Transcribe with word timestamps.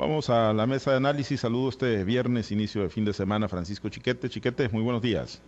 Vamos 0.00 0.30
a 0.30 0.54
la 0.54 0.66
mesa 0.66 0.92
de 0.92 0.96
análisis. 0.96 1.40
Saludo 1.40 1.68
este 1.68 2.04
viernes, 2.04 2.50
inicio 2.50 2.80
de 2.80 2.88
fin 2.88 3.04
de 3.04 3.12
semana, 3.12 3.48
Francisco 3.48 3.90
Chiquete. 3.90 4.30
Chiquete, 4.30 4.66
muy 4.70 4.82
buenos 4.82 5.02
días. 5.02 5.42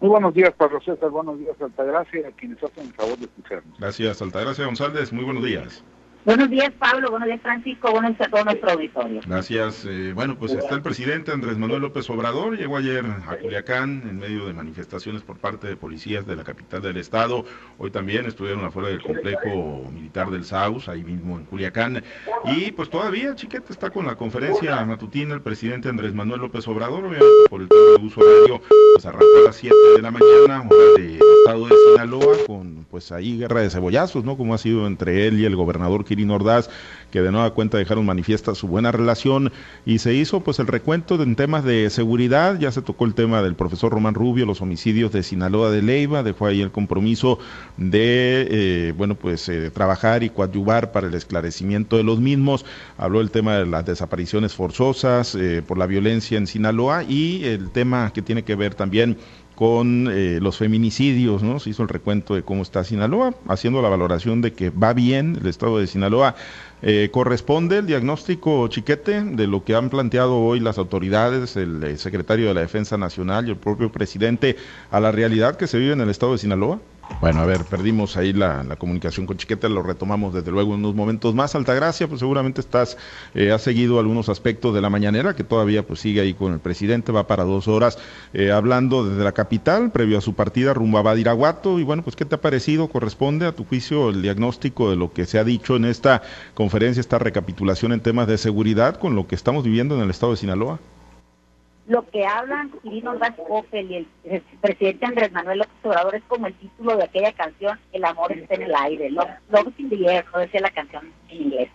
Muy 0.00 0.08
buenos 0.08 0.32
días, 0.32 0.54
Pablo 0.56 0.80
César. 0.80 1.10
Buenos 1.10 1.38
días, 1.38 1.54
Altagracia, 1.60 2.28
a 2.28 2.30
quienes 2.30 2.64
hacen 2.64 2.86
el 2.86 2.94
favor 2.94 3.18
de 3.18 3.26
escucharnos. 3.26 3.78
Gracias, 3.78 4.22
Altagracia 4.22 4.64
González. 4.64 5.12
Muy 5.12 5.24
buenos 5.24 5.44
días. 5.44 5.84
Buenos 6.24 6.48
días, 6.48 6.72
Pablo. 6.78 7.10
Buenos 7.10 7.28
días, 7.28 7.40
Francisco. 7.42 7.90
Buenos 7.90 8.16
días 8.16 8.28
a 8.28 8.30
todo 8.30 8.44
nuestro 8.44 8.70
auditorio. 8.70 9.20
Gracias. 9.26 9.84
Eh, 9.84 10.12
bueno, 10.14 10.38
pues 10.38 10.52
está 10.52 10.74
el 10.74 10.80
presidente 10.80 11.32
Andrés 11.32 11.58
Manuel 11.58 11.82
López 11.82 12.08
Obrador. 12.08 12.56
Llegó 12.56 12.78
ayer 12.78 13.04
a 13.04 13.36
Culiacán 13.36 14.04
en 14.08 14.18
medio 14.18 14.46
de 14.46 14.54
manifestaciones 14.54 15.20
por 15.22 15.36
parte 15.36 15.66
de 15.66 15.76
policías 15.76 16.26
de 16.26 16.34
la 16.34 16.42
capital 16.42 16.80
del 16.80 16.96
estado. 16.96 17.44
Hoy 17.76 17.90
también 17.90 18.24
estuvieron 18.24 18.64
afuera 18.64 18.88
del 18.88 19.02
complejo 19.02 19.84
militar 19.92 20.30
del 20.30 20.46
SAUS, 20.46 20.88
ahí 20.88 21.04
mismo 21.04 21.36
en 21.36 21.44
Culiacán. 21.44 22.02
Y 22.44 22.72
pues 22.72 22.88
todavía, 22.88 23.34
Chiquete, 23.34 23.70
está 23.70 23.90
con 23.90 24.06
la 24.06 24.16
conferencia 24.16 24.82
matutina 24.86 25.34
el 25.34 25.42
presidente 25.42 25.90
Andrés 25.90 26.14
Manuel 26.14 26.40
López 26.40 26.66
Obrador. 26.68 27.04
Obviamente 27.04 27.26
por 27.50 27.60
el 27.60 27.68
tema 27.68 27.98
de 27.98 28.06
uso 28.06 28.20
horario, 28.22 28.62
pues 28.94 29.04
arrancó 29.04 29.26
a 29.42 29.46
las 29.48 29.56
7 29.56 29.74
de 29.96 30.02
la 30.02 30.10
mañana, 30.10 30.66
hora 30.68 30.92
del 30.96 31.20
estado 31.38 31.66
de 31.66 31.74
Sinaloa, 31.92 32.36
con 32.46 32.86
pues 32.90 33.12
ahí 33.12 33.38
guerra 33.38 33.60
de 33.60 33.70
cebollazos, 33.70 34.24
¿no? 34.24 34.36
Como 34.36 34.54
ha 34.54 34.58
sido 34.58 34.86
entre 34.86 35.26
él 35.26 35.40
y 35.40 35.44
el 35.44 35.56
gobernador 35.56 36.04
Kirin 36.04 36.30
Ordaz, 36.30 36.70
que 37.10 37.22
de 37.22 37.30
nueva 37.30 37.52
cuenta 37.52 37.78
dejaron 37.78 38.06
manifiesta 38.06 38.54
su 38.54 38.66
buena 38.68 38.92
relación. 38.92 39.52
Y 39.84 39.98
se 39.98 40.14
hizo 40.14 40.40
pues 40.40 40.58
el 40.58 40.66
recuento 40.66 41.20
en 41.22 41.36
temas 41.36 41.64
de 41.64 41.90
seguridad, 41.90 42.58
ya 42.58 42.72
se 42.72 42.82
tocó 42.82 43.04
el 43.04 43.14
tema 43.14 43.42
del 43.42 43.54
profesor 43.54 43.92
Román 43.92 44.14
Rubio, 44.14 44.46
los 44.46 44.62
homicidios 44.62 45.12
de 45.12 45.22
Sinaloa 45.22 45.70
de 45.70 45.82
Leiva, 45.82 46.22
dejó 46.22 46.46
ahí 46.46 46.60
el 46.60 46.70
compromiso 46.70 47.38
de, 47.76 48.46
eh, 48.50 48.94
bueno, 48.96 49.14
pues 49.14 49.48
eh, 49.48 49.70
trabajar 49.70 50.22
y 50.22 50.30
coadyuvar 50.30 50.92
para 50.92 51.08
el 51.08 51.14
esclarecimiento 51.14 51.96
de 51.96 52.04
los 52.04 52.20
mismos, 52.20 52.64
habló 52.96 53.20
el 53.20 53.30
tema 53.30 53.56
de 53.56 53.66
las 53.66 53.84
desapariciones 53.84 54.54
forzosas 54.54 55.34
eh, 55.34 55.62
por 55.66 55.78
la 55.78 55.86
violencia 55.86 56.38
en 56.38 56.46
Sinaloa 56.46 57.04
y 57.04 57.44
el 57.44 57.70
tema 57.70 58.12
que 58.12 58.22
tiene 58.22 58.44
que 58.44 58.54
ver 58.54 58.74
también 58.74 59.16
con 59.54 60.08
eh, 60.10 60.38
los 60.40 60.56
feminicidios, 60.56 61.42
¿no? 61.42 61.60
Se 61.60 61.70
hizo 61.70 61.82
el 61.82 61.88
recuento 61.88 62.34
de 62.34 62.42
cómo 62.42 62.62
está 62.62 62.82
Sinaloa, 62.84 63.34
haciendo 63.48 63.82
la 63.82 63.88
valoración 63.88 64.40
de 64.40 64.52
que 64.52 64.70
va 64.70 64.92
bien 64.92 65.38
el 65.40 65.46
estado 65.46 65.78
de 65.78 65.86
Sinaloa. 65.86 66.34
Eh, 66.82 67.08
¿Corresponde 67.12 67.78
el 67.78 67.86
diagnóstico, 67.86 68.68
Chiquete, 68.68 69.22
de 69.22 69.46
lo 69.46 69.64
que 69.64 69.74
han 69.74 69.90
planteado 69.90 70.38
hoy 70.38 70.60
las 70.60 70.78
autoridades, 70.78 71.56
el 71.56 71.82
eh, 71.84 71.96
secretario 71.96 72.48
de 72.48 72.54
la 72.54 72.60
Defensa 72.60 72.98
Nacional 72.98 73.46
y 73.46 73.50
el 73.50 73.56
propio 73.56 73.90
presidente, 73.90 74.56
a 74.90 75.00
la 75.00 75.12
realidad 75.12 75.56
que 75.56 75.66
se 75.66 75.78
vive 75.78 75.92
en 75.92 76.00
el 76.00 76.10
estado 76.10 76.32
de 76.32 76.38
Sinaloa? 76.38 76.80
Bueno, 77.20 77.40
a 77.40 77.46
ver, 77.46 77.64
perdimos 77.64 78.16
ahí 78.16 78.32
la, 78.32 78.76
comunicación 78.76 79.24
con 79.24 79.36
Chiquete, 79.36 79.68
lo 79.68 79.82
retomamos 79.82 80.34
desde 80.34 80.50
luego 80.50 80.74
en 80.74 80.80
unos 80.80 80.94
momentos 80.94 81.34
más. 81.34 81.54
Altagracia, 81.54 82.06
pues 82.06 82.20
seguramente 82.20 82.60
estás, 82.60 82.98
eh, 83.34 83.50
has 83.50 83.62
seguido 83.62 83.98
algunos 83.98 84.28
aspectos 84.28 84.74
de 84.74 84.80
la 84.80 84.90
mañanera, 84.90 85.34
que 85.34 85.44
todavía 85.44 85.86
pues 85.86 86.00
sigue 86.00 86.20
ahí 86.20 86.34
con 86.34 86.52
el 86.52 86.60
presidente, 86.60 87.12
va 87.12 87.26
para 87.26 87.44
dos 87.44 87.66
horas 87.66 87.98
eh, 88.34 88.52
hablando 88.52 89.08
desde 89.08 89.24
la 89.24 89.32
capital, 89.32 89.90
previo 89.90 90.18
a 90.18 90.20
su 90.20 90.34
partida 90.34 90.74
rumbo 90.74 90.98
a 90.98 91.02
Badiraguato. 91.02 91.78
Y 91.78 91.82
bueno, 91.82 92.02
pues 92.02 92.14
¿qué 92.16 92.24
te 92.24 92.34
ha 92.34 92.40
parecido? 92.40 92.88
¿Corresponde 92.88 93.46
a 93.46 93.52
tu 93.52 93.64
juicio 93.64 94.10
el 94.10 94.20
diagnóstico 94.20 94.90
de 94.90 94.96
lo 94.96 95.12
que 95.12 95.24
se 95.24 95.38
ha 95.38 95.44
dicho 95.44 95.76
en 95.76 95.86
esta 95.86 96.22
conferencia, 96.54 97.00
esta 97.00 97.18
recapitulación 97.18 97.92
en 97.92 98.00
temas 98.00 98.26
de 98.26 98.38
seguridad 98.38 98.96
con 98.96 99.14
lo 99.14 99.26
que 99.26 99.34
estamos 99.34 99.64
viviendo 99.64 99.94
en 99.94 100.02
el 100.02 100.10
estado 100.10 100.32
de 100.32 100.38
Sinaloa? 100.38 100.78
Lo 101.86 102.08
que 102.08 102.24
hablan 102.24 102.70
Quirino 102.82 103.14
Coppel 103.46 103.90
y 103.90 103.96
el, 104.24 104.42
presidente 104.60 105.06
Andrés 105.06 105.32
Manuel 105.32 105.58
López 105.58 105.74
Obrador 105.82 106.14
es 106.14 106.22
como 106.24 106.46
el 106.46 106.54
título 106.54 106.96
de 106.96 107.04
aquella 107.04 107.32
canción, 107.32 107.78
El 107.92 108.04
amor 108.04 108.32
está 108.32 108.54
en 108.54 108.62
el 108.62 108.74
aire, 108.74 109.10
Love, 109.10 109.28
Love 109.50 109.72
in 109.78 109.90
the 109.90 110.06
air, 110.06 110.24
no 110.32 110.40
decía 110.40 110.60
la 110.60 110.70
canción 110.70 111.12
en 111.28 111.42
inglés. 111.42 111.68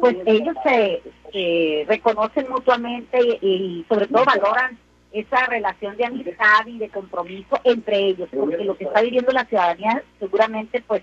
Pues 0.00 0.16
ellos 0.26 0.54
se 0.62 1.84
reconocen 1.88 2.48
mutuamente 2.50 3.18
y, 3.40 3.84
sobre 3.88 4.06
todo 4.06 4.24
valoran 4.24 4.78
esa 5.12 5.46
relación 5.46 5.96
de 5.96 6.04
amistad 6.04 6.66
y 6.66 6.78
de 6.78 6.88
compromiso 6.88 7.58
entre 7.64 7.98
ellos, 7.98 8.28
porque 8.32 8.64
lo 8.64 8.76
que 8.76 8.84
está 8.84 9.00
viviendo 9.00 9.32
la 9.32 9.44
ciudadanía 9.46 10.04
seguramente 10.20 10.82
pues 10.86 11.02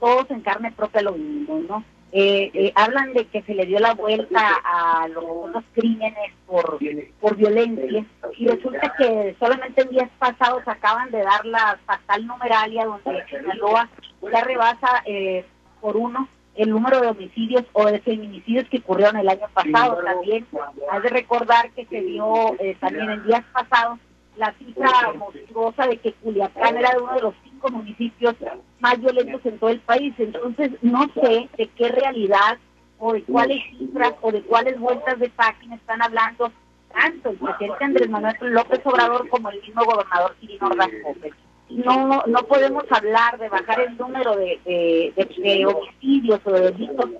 todos 0.00 0.30
en 0.30 0.42
carne 0.42 0.70
propia 0.72 1.02
lo 1.02 1.12
mismo, 1.12 1.60
¿no? 1.66 1.84
Eh, 2.10 2.50
eh, 2.54 2.72
hablan 2.74 3.12
de 3.12 3.26
que 3.26 3.42
se 3.42 3.54
le 3.54 3.66
dio 3.66 3.78
la 3.80 3.92
vuelta 3.92 4.40
a 4.64 5.06
los, 5.08 5.62
crímenes 5.74 6.32
por, 6.46 6.78
por 7.20 7.36
violencia 7.36 8.06
y 8.36 8.48
resulta 8.48 8.94
que 8.96 9.36
solamente 9.38 9.82
en 9.82 9.90
días 9.90 10.10
pasados 10.18 10.62
acaban 10.66 11.10
de 11.10 11.22
dar 11.22 11.44
la 11.44 11.78
fatal 11.84 12.26
numeralia 12.26 12.86
donde 12.86 13.24
Sinaloa 13.28 13.90
ya 14.32 14.40
rebasa 14.42 15.02
eh, 15.04 15.44
por 15.82 15.98
uno 15.98 16.28
el 16.54 16.70
número 16.70 17.00
de 17.00 17.08
homicidios 17.08 17.64
o 17.74 17.84
de 17.84 18.00
feminicidios 18.00 18.66
que 18.68 18.78
ocurrieron 18.78 19.16
el 19.18 19.28
año 19.28 19.46
pasado. 19.52 20.02
También 20.02 20.46
hay 20.90 21.00
de 21.02 21.08
recordar 21.10 21.70
que 21.72 21.84
se 21.86 22.00
dio 22.00 22.56
también 22.80 23.10
en 23.10 23.24
días 23.24 23.44
pasados 23.52 23.98
la 24.38 24.54
cifra 24.58 25.12
monstruosa 25.14 25.86
de 25.86 25.96
que 25.98 26.12
Culiacán 26.14 26.76
era 26.76 26.96
uno 27.00 27.14
de 27.14 27.22
los 27.22 27.34
cinco 27.44 27.70
municipios 27.70 28.34
más 28.80 28.98
violentos 29.00 29.44
en 29.44 29.58
todo 29.58 29.70
el 29.70 29.80
país. 29.80 30.14
Entonces, 30.18 30.70
no 30.82 31.06
sé 31.14 31.48
de 31.56 31.66
qué 31.76 31.88
realidad 31.88 32.58
o 32.98 33.12
de 33.12 33.22
cuáles 33.24 33.62
cifras 33.78 34.14
o 34.20 34.32
de 34.32 34.42
cuáles 34.42 34.78
vueltas 34.78 35.18
de 35.18 35.28
página 35.30 35.76
están 35.76 36.02
hablando 36.02 36.52
tanto 36.92 37.30
el 37.30 37.36
presidente 37.36 37.84
Andrés 37.84 38.08
Manuel 38.08 38.36
López 38.40 38.80
Obrador 38.84 39.28
como 39.28 39.50
el 39.50 39.60
mismo 39.60 39.84
gobernador 39.84 40.34
Quirino 40.40 40.68
Ordaz 40.68 40.90
No, 41.68 42.22
no 42.26 42.42
podemos 42.44 42.84
hablar 42.90 43.38
de 43.38 43.48
bajar 43.48 43.80
el 43.80 43.96
número 43.96 44.36
de, 44.36 44.58
de, 44.64 45.66
homicidios 45.66 46.40
o 46.44 46.50
de 46.50 46.60
delitos 46.72 47.10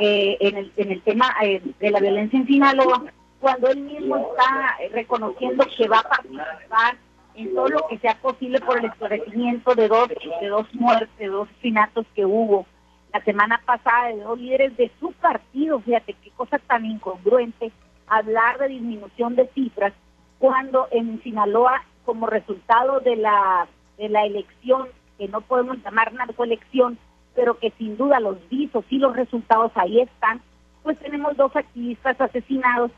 eh, 0.00 0.36
en, 0.40 0.56
el, 0.56 0.72
en 0.76 0.92
el 0.92 1.02
tema 1.02 1.34
eh, 1.42 1.62
de 1.78 1.90
la 1.90 2.00
violencia 2.00 2.38
en 2.38 2.46
Sinaloa 2.46 3.04
cuando 3.40 3.68
él 3.68 3.80
mismo 3.80 4.16
está 4.16 4.76
reconociendo 4.92 5.64
que 5.76 5.88
va 5.88 6.00
a 6.00 6.08
participar 6.08 6.96
en 7.34 7.54
todo 7.54 7.68
lo 7.68 7.86
que 7.88 7.98
sea 7.98 8.16
posible 8.20 8.60
por 8.60 8.78
el 8.78 8.86
esclarecimiento 8.86 9.74
de 9.74 9.88
dos, 9.88 10.08
de 10.08 10.48
dos 10.48 10.66
muertes, 10.74 11.16
de 11.18 11.26
dos 11.26 11.48
asesinatos 11.48 12.06
que 12.14 12.24
hubo 12.24 12.66
la 13.12 13.22
semana 13.24 13.60
pasada 13.64 14.08
de 14.08 14.20
dos 14.20 14.38
líderes 14.38 14.76
de 14.76 14.90
su 15.00 15.12
partido, 15.12 15.80
fíjate 15.80 16.14
qué 16.14 16.30
cosa 16.32 16.58
tan 16.58 16.84
incongruente 16.84 17.72
hablar 18.06 18.58
de 18.58 18.68
disminución 18.68 19.34
de 19.36 19.48
cifras 19.54 19.92
cuando 20.38 20.88
en 20.90 21.22
Sinaloa 21.22 21.84
como 22.04 22.26
resultado 22.26 23.00
de 23.00 23.16
la 23.16 23.66
de 23.98 24.08
la 24.08 24.24
elección 24.24 24.88
que 25.18 25.28
no 25.28 25.40
podemos 25.40 25.78
llamar 25.82 26.12
narcoelección 26.12 26.98
pero 27.34 27.58
que 27.58 27.70
sin 27.72 27.96
duda 27.96 28.20
los 28.20 28.36
visos 28.48 28.84
y 28.88 28.98
los 28.98 29.14
resultados 29.14 29.72
ahí 29.74 30.00
están 30.00 30.40
pues 30.82 30.98
tenemos 30.98 31.36
dos 31.36 31.54
activistas 31.54 32.20
asesinados 32.20 32.90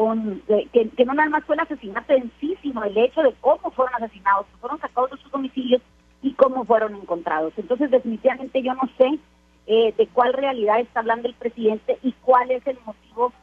con 0.00 0.42
que, 0.46 1.04
no 1.04 1.12
nada 1.12 1.28
más 1.28 1.44
fue 1.44 1.56
el 1.56 1.60
asesinato 1.60 2.14
en 2.14 2.32
sí, 2.40 2.56
sino 2.62 2.82
el 2.84 2.96
hecho 2.96 3.20
de 3.20 3.34
cómo 3.42 3.70
fueron 3.70 4.02
asesinados, 4.02 4.46
fueron 4.58 4.80
sacados 4.80 5.10
de 5.10 5.18
sus 5.18 5.30
domicilios 5.30 5.82
y 6.22 6.32
cómo 6.32 6.64
fueron 6.64 6.94
encontrados. 6.94 7.52
Entonces, 7.58 7.90
definitivamente 7.90 8.62
yo 8.62 8.72
no 8.72 8.88
sé 8.96 9.18
eh, 9.66 9.92
de 9.98 10.06
cuál 10.06 10.32
realidad 10.32 10.80
está 10.80 11.00
hablando 11.00 11.28
el 11.28 11.34
presidente 11.34 11.98
y 12.02 12.12
cuál 12.22 12.50
es 12.50 12.66
el 12.66 12.78
motivo 12.86 13.34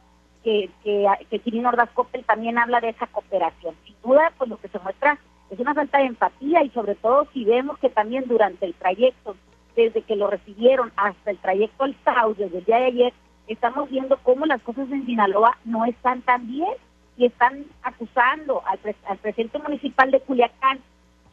que, 0.42 0.68
que, 0.82 1.06
que 1.30 1.38
Quirino 1.38 1.68
Ordaz 1.68 1.90
también 2.26 2.58
habla 2.58 2.80
de 2.80 2.88
esa 2.88 3.06
cooperación. 3.06 3.76
Sin 3.84 3.94
duda, 4.02 4.32
pues 4.36 4.50
lo 4.50 4.56
que 4.56 4.66
se 4.66 4.80
muestra 4.80 5.16
es 5.50 5.60
una 5.60 5.74
falta 5.74 5.98
de 5.98 6.06
empatía 6.06 6.64
y 6.64 6.70
sobre 6.70 6.96
todo 6.96 7.28
si 7.32 7.44
vemos 7.44 7.78
que 7.78 7.88
también 7.88 8.24
durante 8.26 8.66
el 8.66 8.74
trayecto, 8.74 9.36
desde 9.76 10.02
que 10.02 10.16
lo 10.16 10.26
recibieron 10.26 10.90
hasta 10.96 11.30
el 11.30 11.38
trayecto 11.38 11.84
al 11.84 11.94
SAU, 12.04 12.34
desde 12.34 12.58
el 12.58 12.64
día 12.64 12.78
de 12.78 12.86
ayer, 12.86 13.12
estamos 13.48 13.90
viendo 13.90 14.18
cómo 14.22 14.46
las 14.46 14.62
cosas 14.62 14.90
en 14.90 15.06
Sinaloa 15.06 15.56
no 15.64 15.84
están 15.84 16.22
tan 16.22 16.46
bien 16.46 16.72
y 17.16 17.26
están 17.26 17.64
acusando 17.82 18.62
al, 18.66 18.78
presidente 19.18 19.58
municipal 19.58 20.10
de 20.10 20.20
Culiacán 20.20 20.78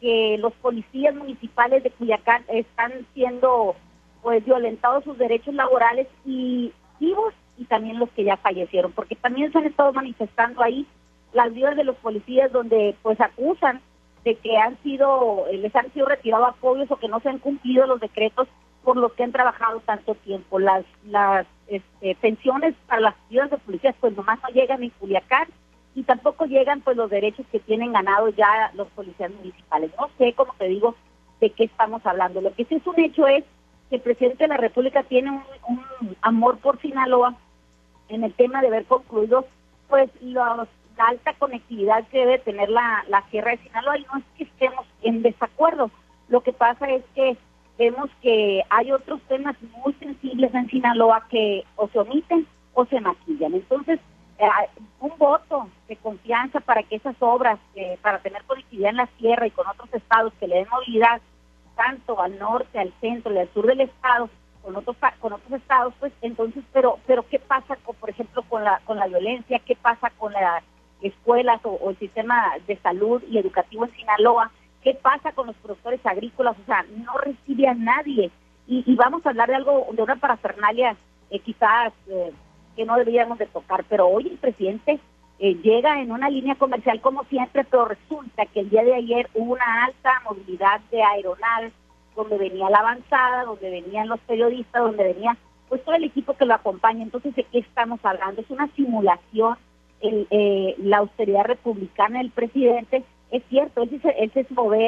que 0.00 0.36
los 0.38 0.52
policías 0.54 1.14
municipales 1.14 1.82
de 1.82 1.90
Culiacán 1.90 2.44
están 2.48 2.92
siendo 3.14 3.76
pues 4.22 4.44
violentados 4.44 5.04
sus 5.04 5.16
derechos 5.16 5.54
laborales 5.54 6.08
y 6.24 6.72
vivos 6.98 7.32
y 7.56 7.64
también 7.64 7.98
los 7.98 8.10
que 8.10 8.24
ya 8.24 8.36
fallecieron, 8.36 8.92
porque 8.92 9.14
también 9.14 9.52
se 9.52 9.58
han 9.58 9.66
estado 9.66 9.92
manifestando 9.92 10.62
ahí 10.62 10.86
las 11.32 11.54
vidas 11.54 11.76
de 11.76 11.84
los 11.84 11.96
policías 11.96 12.50
donde 12.52 12.96
pues 13.02 13.20
acusan 13.20 13.80
de 14.24 14.34
que 14.34 14.56
han 14.58 14.76
sido, 14.82 15.46
les 15.52 15.74
han 15.76 15.92
sido 15.92 16.06
retirados 16.06 16.48
apoyos 16.48 16.90
o 16.90 16.96
que 16.96 17.08
no 17.08 17.20
se 17.20 17.28
han 17.28 17.38
cumplido 17.38 17.86
los 17.86 18.00
decretos 18.00 18.48
por 18.86 18.96
los 18.96 19.12
que 19.14 19.24
han 19.24 19.32
trabajado 19.32 19.80
tanto 19.80 20.14
tiempo. 20.14 20.60
Las, 20.60 20.84
las 21.06 21.44
este, 21.66 22.14
pensiones 22.20 22.76
para 22.86 23.00
las 23.00 23.14
ciudades 23.28 23.50
de 23.50 23.58
policías 23.58 23.96
pues 23.98 24.16
nomás 24.16 24.38
no 24.44 24.48
llegan 24.50 24.80
en 24.80 24.90
Culiacán 24.90 25.48
y 25.96 26.04
tampoco 26.04 26.44
llegan 26.44 26.82
pues 26.82 26.96
los 26.96 27.10
derechos 27.10 27.44
que 27.50 27.58
tienen 27.58 27.92
ganados 27.92 28.36
ya 28.36 28.70
los 28.74 28.86
policías 28.90 29.32
municipales. 29.32 29.90
No 29.98 30.08
sé, 30.16 30.34
como 30.34 30.52
te 30.52 30.68
digo, 30.68 30.94
de 31.40 31.50
qué 31.50 31.64
estamos 31.64 32.06
hablando. 32.06 32.40
Lo 32.40 32.54
que 32.54 32.64
sí 32.64 32.76
es 32.76 32.86
un 32.86 33.00
hecho 33.00 33.26
es 33.26 33.42
que 33.90 33.96
el 33.96 34.02
presidente 34.02 34.44
de 34.44 34.48
la 34.48 34.56
República 34.56 35.02
tiene 35.02 35.32
un, 35.32 35.82
amor 36.20 36.58
por 36.58 36.80
Sinaloa 36.80 37.34
en 38.08 38.22
el 38.22 38.34
tema 38.34 38.60
de 38.60 38.68
haber 38.68 38.84
concluido 38.84 39.48
pues 39.88 40.08
los, 40.20 40.68
la 40.96 41.04
alta 41.08 41.34
conectividad 41.34 42.06
que 42.06 42.20
debe 42.20 42.38
tener 42.38 42.68
la, 42.68 43.04
la 43.08 43.28
Sierra 43.30 43.50
de 43.50 43.64
Sinaloa 43.64 43.98
y 43.98 44.02
no 44.04 44.18
es 44.18 44.24
que 44.38 44.44
estemos 44.44 44.86
en 45.02 45.22
desacuerdo. 45.22 45.90
Lo 46.28 46.42
que 46.42 46.52
pasa 46.52 46.88
es 46.88 47.02
que 47.16 47.36
vemos 47.78 48.10
que 48.22 48.62
hay 48.70 48.92
otros 48.92 49.20
temas 49.28 49.56
muy 49.84 49.92
sensibles 49.94 50.54
en 50.54 50.68
Sinaloa 50.68 51.26
que 51.28 51.64
o 51.76 51.88
se 51.88 51.98
omiten 51.98 52.46
o 52.74 52.84
se 52.86 53.00
maquillan. 53.00 53.54
Entonces, 53.54 54.00
eh, 54.38 54.48
un 55.00 55.12
voto 55.18 55.68
de 55.88 55.96
confianza 55.96 56.60
para 56.60 56.82
que 56.82 56.96
esas 56.96 57.16
obras, 57.20 57.58
eh, 57.74 57.98
para 58.02 58.18
tener 58.18 58.42
conectividad 58.44 58.90
en 58.90 58.96
la 58.96 59.08
sierra 59.18 59.46
y 59.46 59.50
con 59.50 59.66
otros 59.66 59.88
estados 59.94 60.32
que 60.38 60.48
le 60.48 60.56
den 60.56 60.68
movilidad 60.70 61.20
tanto 61.74 62.20
al 62.20 62.38
norte, 62.38 62.78
al 62.78 62.92
centro 63.00 63.32
y 63.32 63.38
al 63.38 63.52
sur 63.52 63.66
del 63.66 63.82
estado, 63.82 64.28
con 64.62 64.76
otros 64.76 64.96
con 65.20 65.32
otros 65.32 65.52
estados, 65.52 65.94
pues 66.00 66.12
entonces, 66.22 66.64
pero 66.72 66.98
pero 67.06 67.24
qué 67.28 67.38
pasa 67.38 67.76
con, 67.76 67.94
por 67.96 68.10
ejemplo, 68.10 68.42
con 68.48 68.64
la 68.64 68.80
con 68.84 68.98
la 68.98 69.06
violencia, 69.06 69.60
qué 69.60 69.76
pasa 69.76 70.10
con 70.18 70.32
las 70.32 70.64
escuelas 71.02 71.60
o, 71.64 71.90
el 71.90 71.98
sistema 71.98 72.52
de 72.66 72.76
salud 72.78 73.22
y 73.28 73.38
educativo 73.38 73.84
en 73.84 73.92
Sinaloa, 73.92 74.50
qué 74.82 74.94
pasa 74.94 75.32
con 75.32 75.48
los 75.48 75.56
productores 75.56 76.04
agrícolas, 76.04 76.56
o 76.58 76.64
sea, 76.66 76.84
no 76.96 77.16
recibe 77.18 77.68
a 77.68 77.74
nadie 77.74 78.30
y, 78.68 78.94
vamos 78.96 79.24
a 79.24 79.30
hablar 79.30 79.48
de 79.48 79.54
algo 79.54 79.86
de 79.92 80.02
una 80.02 80.16
parafernalia 80.16 80.96
eh, 81.30 81.38
quizás 81.38 81.92
eh, 82.08 82.32
que 82.74 82.84
no 82.84 82.96
deberíamos 82.96 83.38
de 83.38 83.46
tocar, 83.46 83.84
pero 83.88 84.08
hoy 84.08 84.28
el 84.28 84.38
presidente 84.38 84.98
eh, 85.38 85.54
llega 85.62 86.00
en 86.00 86.12
una 86.12 86.30
línea 86.30 86.54
comercial 86.54 87.00
como 87.00 87.24
siempre, 87.24 87.64
pero 87.64 87.86
resulta 87.86 88.46
que 88.46 88.60
el 88.60 88.70
día 88.70 88.84
de 88.84 88.94
ayer 88.94 89.28
hubo 89.34 89.52
una 89.52 89.84
alta 89.84 90.22
movilidad 90.24 90.80
de 90.90 91.02
aeronaves, 91.02 91.72
donde 92.14 92.38
venía 92.38 92.70
la 92.70 92.78
avanzada, 92.78 93.44
donde 93.44 93.70
venían 93.70 94.08
los 94.08 94.18
periodistas, 94.20 94.82
donde 94.82 95.12
venía 95.12 95.36
pues 95.68 95.84
todo 95.84 95.94
el 95.94 96.04
equipo 96.04 96.34
que 96.34 96.46
lo 96.46 96.54
acompaña. 96.54 97.02
Entonces, 97.02 97.34
¿de 97.34 97.44
qué 97.44 97.58
estamos 97.58 98.00
hablando? 98.02 98.40
Es 98.40 98.50
una 98.50 98.68
simulación, 98.74 99.58
el, 100.00 100.26
eh, 100.30 100.74
la 100.78 100.98
austeridad 100.98 101.44
republicana 101.44 102.18
del 102.18 102.30
presidente. 102.30 103.04
Es 103.30 103.42
cierto, 103.48 103.82
él, 103.82 104.00
se, 104.00 104.08
él 104.10 104.30
se, 104.32 104.46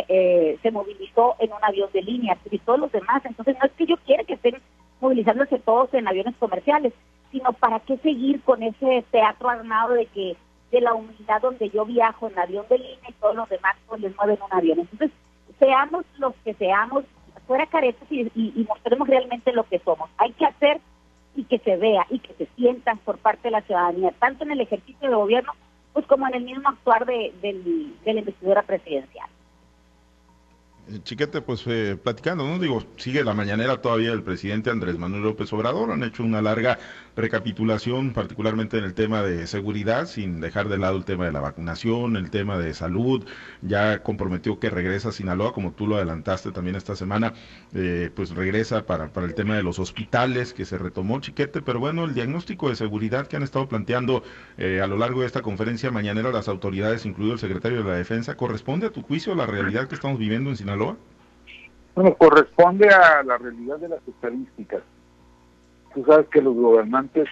eh, 0.08 0.58
se 0.62 0.70
movilizó 0.70 1.36
en 1.40 1.52
un 1.52 1.62
avión 1.62 1.90
de 1.92 2.02
línea, 2.02 2.36
y 2.50 2.58
todos 2.58 2.78
los 2.78 2.92
demás. 2.92 3.24
Entonces, 3.24 3.56
no 3.58 3.66
es 3.66 3.72
que 3.72 3.86
yo 3.86 3.96
quiera 3.98 4.24
que 4.24 4.34
estén 4.34 4.56
movilizándose 5.00 5.58
todos 5.58 5.92
en 5.94 6.06
aviones 6.06 6.34
comerciales, 6.38 6.92
sino 7.30 7.52
para 7.52 7.80
qué 7.80 7.96
seguir 7.98 8.40
con 8.42 8.62
ese 8.62 9.04
teatro 9.10 9.48
armado 9.48 9.94
de 9.94 10.06
que 10.06 10.36
de 10.70 10.80
la 10.80 10.94
humildad 10.94 11.40
donde 11.40 11.70
yo 11.70 11.84
viajo 11.84 12.28
en 12.28 12.38
avión 12.38 12.66
de 12.68 12.78
línea 12.78 13.08
y 13.08 13.12
todos 13.14 13.34
los 13.34 13.48
demás 13.48 13.74
pues 13.86 14.00
les 14.00 14.14
mueven 14.16 14.38
un 14.44 14.52
avión. 14.52 14.80
Entonces, 14.80 15.10
seamos 15.58 16.04
los 16.18 16.34
que 16.44 16.54
seamos, 16.54 17.04
fuera 17.46 17.66
caretas 17.66 18.06
y, 18.10 18.30
y, 18.34 18.66
mostremos 18.68 19.08
realmente 19.08 19.52
lo 19.52 19.64
que 19.64 19.78
somos. 19.78 20.10
Hay 20.18 20.32
que 20.32 20.44
hacer 20.44 20.80
y 21.34 21.44
que 21.44 21.58
se 21.60 21.76
vea 21.76 22.06
y 22.10 22.18
que 22.18 22.34
se 22.34 22.46
sientan 22.56 22.98
por 22.98 23.18
parte 23.18 23.48
de 23.48 23.52
la 23.52 23.62
ciudadanía, 23.62 24.12
tanto 24.18 24.44
en 24.44 24.52
el 24.52 24.60
ejercicio 24.60 25.08
de 25.08 25.14
gobierno, 25.14 25.52
pues 25.92 26.06
como 26.06 26.26
en 26.28 26.34
el 26.34 26.44
mismo 26.44 26.68
actuar 26.68 27.06
de, 27.06 27.32
de 27.40 28.12
la 28.12 28.20
investidura 28.20 28.62
presidencial. 28.62 29.28
Eh, 30.88 31.00
Chiquete, 31.02 31.40
pues 31.42 31.62
eh, 31.66 31.96
platicando. 32.02 32.58
Digo, 32.58 32.84
sigue 32.96 33.24
la 33.24 33.34
mañanera 33.34 33.80
todavía 33.80 34.12
el 34.12 34.22
presidente 34.22 34.70
Andrés 34.70 34.98
Manuel 34.98 35.22
López 35.22 35.52
Obrador, 35.52 35.90
han 35.90 36.02
hecho 36.02 36.22
una 36.22 36.40
larga 36.42 36.78
recapitulación, 37.16 38.12
particularmente 38.12 38.78
en 38.78 38.84
el 38.84 38.94
tema 38.94 39.22
de 39.22 39.46
seguridad, 39.46 40.06
sin 40.06 40.40
dejar 40.40 40.68
de 40.68 40.78
lado 40.78 40.96
el 40.96 41.04
tema 41.04 41.26
de 41.26 41.32
la 41.32 41.40
vacunación, 41.40 42.16
el 42.16 42.30
tema 42.30 42.58
de 42.58 42.74
salud, 42.74 43.24
ya 43.60 44.02
comprometió 44.02 44.58
que 44.60 44.70
regresa 44.70 45.08
a 45.08 45.12
Sinaloa, 45.12 45.52
como 45.52 45.72
tú 45.72 45.86
lo 45.86 45.96
adelantaste 45.96 46.52
también 46.52 46.76
esta 46.76 46.94
semana, 46.94 47.32
eh, 47.74 48.10
pues 48.14 48.30
regresa 48.30 48.86
para, 48.86 49.10
el 49.16 49.34
tema 49.34 49.56
de 49.56 49.62
los 49.62 49.78
hospitales 49.78 50.54
que 50.54 50.64
se 50.64 50.78
retomó 50.78 51.20
Chiquete, 51.20 51.60
pero 51.60 51.80
bueno, 51.80 52.04
el 52.04 52.14
diagnóstico 52.14 52.68
de 52.68 52.76
seguridad 52.76 53.26
que 53.26 53.36
han 53.36 53.42
estado 53.42 53.68
planteando 53.68 54.22
a 54.58 54.86
lo 54.86 54.96
largo 54.96 55.20
de 55.20 55.26
esta 55.26 55.42
conferencia 55.42 55.90
mañanera 55.90 56.30
las 56.30 56.48
autoridades, 56.48 57.04
incluido 57.04 57.34
el 57.34 57.38
secretario 57.38 57.82
de 57.82 57.90
la 57.90 57.96
Defensa, 57.96 58.36
¿corresponde 58.36 58.86
a 58.86 58.90
tu 58.90 59.02
juicio 59.02 59.34
la 59.34 59.46
realidad 59.46 59.88
que 59.88 59.94
estamos 59.94 60.18
viviendo 60.18 60.50
en 60.50 60.56
Sinaloa? 60.56 60.77
Bueno, 61.94 62.14
corresponde 62.16 62.88
a 62.88 63.22
la 63.24 63.38
realidad 63.38 63.78
de 63.78 63.88
las 63.88 64.06
estadísticas. 64.06 64.82
Tú 65.94 66.04
sabes 66.04 66.28
que 66.28 66.40
los 66.40 66.54
gobernantes 66.54 67.28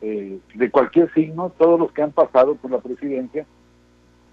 eh, 0.00 0.38
de 0.54 0.70
cualquier 0.70 1.12
signo, 1.14 1.52
todos 1.56 1.78
los 1.78 1.92
que 1.92 2.02
han 2.02 2.12
pasado 2.12 2.56
por 2.56 2.70
la 2.70 2.80
presidencia, 2.80 3.46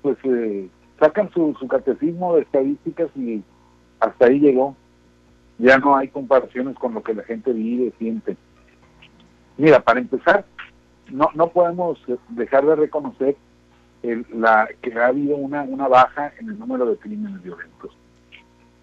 pues 0.01 0.17
eh, 0.23 0.67
sacan 0.99 1.29
su, 1.31 1.55
catecismo 1.69 2.35
de 2.35 2.41
estadísticas 2.41 3.09
y 3.15 3.43
hasta 3.99 4.25
ahí 4.25 4.39
llegó. 4.39 4.75
Ya 5.59 5.77
no 5.77 5.95
hay 5.95 6.07
comparaciones 6.07 6.75
con 6.77 6.95
lo 6.95 7.03
que 7.03 7.13
la 7.13 7.23
gente 7.23 7.53
vive, 7.53 7.93
siente. 7.99 8.35
Mira, 9.57 9.79
para 9.79 9.99
empezar, 9.99 10.43
no, 11.11 11.29
no 11.35 11.49
podemos 11.49 11.99
dejar 12.29 12.65
de 12.65 12.75
reconocer 12.75 13.35
que 14.01 14.93
ha 14.99 15.05
habido 15.05 15.35
una 15.37 15.87
baja 15.87 16.33
en 16.39 16.49
el 16.49 16.57
número 16.57 16.87
de 16.87 16.97
crímenes 16.97 17.43
violentos. 17.43 17.95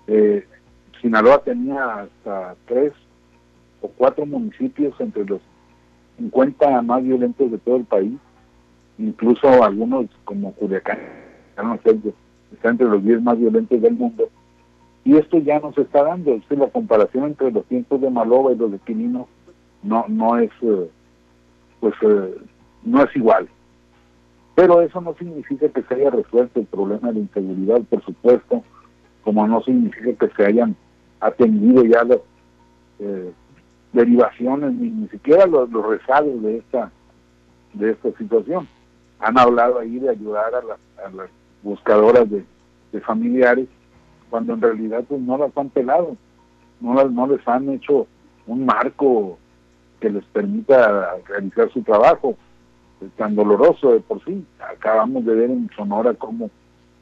Eh, 0.09 0.45
Sinaloa 1.01 1.43
tenía 1.45 2.01
hasta 2.01 2.57
tres 2.67 2.93
o 3.81 3.89
cuatro 3.89 4.27
municipios 4.27 4.99
entre 5.01 5.25
los 5.25 5.41
50 6.17 6.83
más 6.83 7.03
violentos 7.05 7.51
de 7.51 7.59
todo 7.59 7.77
el 7.77 7.85
país, 7.85 8.19
incluso 8.99 9.63
algunos 9.63 10.07
como 10.25 10.53
Culiacán, 10.55 10.99
está 12.53 12.71
entre 12.71 12.89
los 12.89 13.05
10 13.05 13.23
más 13.23 13.39
violentos 13.39 13.81
del 13.81 13.95
mundo. 13.95 14.29
Y 15.05 15.17
esto 15.17 15.39
ya 15.39 15.61
no 15.61 15.73
se 15.73 15.83
está 15.83 16.03
dando, 16.03 16.41
la 16.51 16.67
comparación 16.69 17.25
entre 17.25 17.53
los 17.53 17.65
tiempos 17.67 18.01
de 18.01 18.11
Maloba 18.11 18.53
y 18.53 18.57
los 18.57 18.73
de 18.73 18.79
Quinino 18.81 19.29
no, 19.83 20.05
no 20.09 20.39
es 20.39 20.51
eh, 20.63 20.91
pues 21.81 21.95
eh, 22.03 22.35
no 22.83 23.03
es 23.05 23.17
igual. 23.17 23.49
Pero 24.55 24.81
eso 24.83 25.01
no 25.01 25.15
significa 25.15 25.69
que 25.69 25.83
se 25.83 25.95
haya 25.95 26.11
resuelto 26.11 26.59
el 26.59 26.67
problema 26.67 27.09
de 27.09 27.15
la 27.15 27.21
inseguridad, 27.21 27.81
por 27.89 28.05
supuesto, 28.05 28.65
como 29.23 29.47
no 29.47 29.63
significa 29.63 30.27
que 30.27 30.35
se 30.35 30.47
hayan 30.47 30.77
atendido 31.21 31.85
ya 31.85 32.05
las 32.05 32.19
eh, 33.01 33.33
derivaciones, 33.93 34.73
ni, 34.75 35.09
siquiera 35.09 35.47
los, 35.47 35.71
los 35.71 35.87
rezagos 35.87 36.43
de 36.43 36.59
esta, 36.59 36.91
de 37.75 37.91
esta 37.91 38.11
situación. 38.13 38.69
Han 39.21 39.39
hablado 39.39 39.79
ahí 39.79 39.99
de 39.99 40.11
ayudar 40.11 40.55
a 40.55 40.63
las, 40.63 41.31
buscadoras 41.63 42.29
de, 42.31 42.45
familiares, 43.01 43.69
cuando 44.31 44.55
en 44.55 44.61
realidad 44.61 45.05
pues 45.09 45.21
no 45.21 45.39
las 45.39 45.57
han 45.57 45.71
pelado, 45.71 46.17
no, 46.81 46.95
las, 46.95 47.11
no 47.11 47.27
les 47.27 47.47
han 47.47 47.69
hecho 47.71 48.07
un 48.47 48.65
marco 48.65 49.39
que 50.01 50.11
les 50.11 50.25
permita 50.25 51.17
realizar 51.27 51.71
su 51.73 51.83
trabajo, 51.83 52.37
es 53.01 53.11
tan 53.13 53.37
doloroso 53.37 53.93
de 53.93 54.01
por 54.01 54.25
sí. 54.25 54.45
Acabamos 54.59 55.25
de 55.25 55.35
ver 55.35 55.51
en 55.51 55.71
Sonora 55.77 56.15
como 56.15 56.51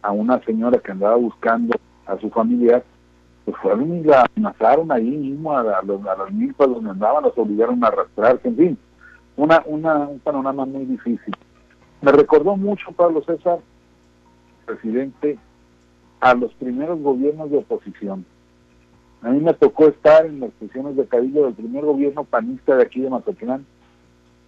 a 0.03 0.13
una 0.13 0.43
señora 0.45 0.79
que 0.79 0.93
andaba 0.93 1.17
buscando 1.17 1.77
a 2.07 2.19
su 2.19 2.31
familiar, 2.31 2.85
pues 3.45 3.57
fueron 3.59 3.99
y 3.99 4.03
la 4.03 4.27
amenazaron 4.35 4.91
ahí 4.91 5.11
mismo 5.11 5.57
a, 5.57 5.83
los, 5.83 6.05
a 6.07 6.17
las 6.17 6.33
milpas 6.33 6.69
donde 6.69 6.91
andaban, 6.91 7.25
los 7.25 7.37
obligaron 7.39 7.83
a 7.85 7.89
arrastrarse, 7.89 8.49
en 8.49 8.57
fin, 8.57 8.79
una, 9.37 9.63
una, 9.67 10.09
un 10.09 10.19
panorama 10.21 10.65
muy 10.65 10.85
difícil. 10.85 11.35
Me 12.03 12.13
recordó 12.13 12.57
mucho 12.57 12.91
Pablo 12.93 13.23
César, 13.23 13.59
presidente, 14.65 15.39
a 16.21 16.35
los 16.35 16.53
primeros 16.55 17.01
gobiernos 17.01 17.51
de 17.51 17.59
oposición. 17.59 18.25
A 19.23 19.31
mí 19.31 19.41
me 19.41 19.55
tocó 19.55 19.89
estar 19.89 20.27
en 20.27 20.41
las 20.41 20.51
sesiones 20.59 20.97
de 20.97 21.07
cabildo 21.07 21.45
del 21.45 21.55
primer 21.55 21.85
gobierno 21.85 22.25
panista 22.25 22.77
de 22.77 22.83
aquí 22.83 23.01
de 23.01 23.11
Mazatlán, 23.11 23.65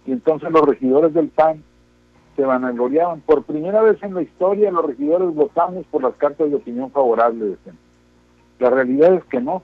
y 0.05 0.11
entonces 0.11 0.51
los 0.51 0.65
regidores 0.65 1.13
del 1.13 1.29
PAN 1.29 1.63
se 2.39 2.45
vanagloriaban. 2.45 3.19
Por 3.19 3.43
primera 3.43 3.81
vez 3.81 4.01
en 4.01 4.13
la 4.13 4.21
historia 4.21 4.71
los 4.71 4.85
regidores 4.85 5.33
votamos 5.35 5.85
por 5.87 6.03
las 6.03 6.13
cartas 6.15 6.49
de 6.49 6.55
opinión 6.55 6.89
favorable. 6.89 7.57
La 8.59 8.69
realidad 8.69 9.13
es 9.13 9.25
que 9.25 9.41
no. 9.41 9.61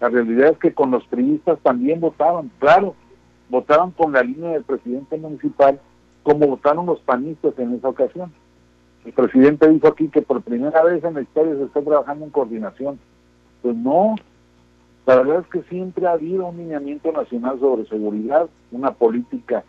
La 0.00 0.08
realidad 0.08 0.52
es 0.52 0.58
que 0.58 0.72
con 0.72 0.90
los 0.90 1.04
priistas 1.08 1.58
también 1.60 2.00
votaban. 2.00 2.50
Claro, 2.58 2.94
votaban 3.50 3.90
con 3.90 4.12
la 4.12 4.22
línea 4.22 4.52
del 4.52 4.64
presidente 4.64 5.18
municipal 5.18 5.78
como 6.22 6.46
votaron 6.46 6.86
los 6.86 7.00
panistas 7.00 7.52
en 7.58 7.74
esa 7.74 7.90
ocasión. 7.90 8.32
El 9.04 9.12
presidente 9.12 9.68
dijo 9.68 9.88
aquí 9.88 10.08
que 10.08 10.22
por 10.22 10.40
primera 10.40 10.82
vez 10.84 11.04
en 11.04 11.14
la 11.14 11.20
historia 11.20 11.54
se 11.54 11.64
está 11.64 11.82
trabajando 11.82 12.24
en 12.24 12.30
coordinación. 12.30 12.98
Pues 13.60 13.76
no, 13.76 14.14
la 15.06 15.16
verdad 15.16 15.40
es 15.40 15.46
que 15.48 15.68
siempre 15.68 16.06
ha 16.06 16.12
habido 16.12 16.46
un 16.46 16.56
lineamiento 16.56 17.12
nacional 17.12 17.60
sobre 17.60 17.86
seguridad, 17.86 18.48
una 18.72 18.92
política 18.92 19.64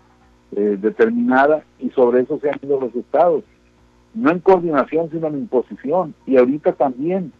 eh, 0.55 0.77
determinada 0.81 1.63
y 1.77 1.91
sobre 1.91 2.21
eso 2.21 2.39
se 2.39 2.49
han 2.49 2.59
ido 2.63 2.79
los 2.79 2.95
estados. 2.95 3.43
No 4.15 4.31
en 4.31 4.39
coordinación, 4.39 5.09
sino 5.11 5.27
en 5.27 5.37
imposición. 5.37 6.15
Y 6.25 6.37
ahorita 6.37 6.73
también, 6.73 7.31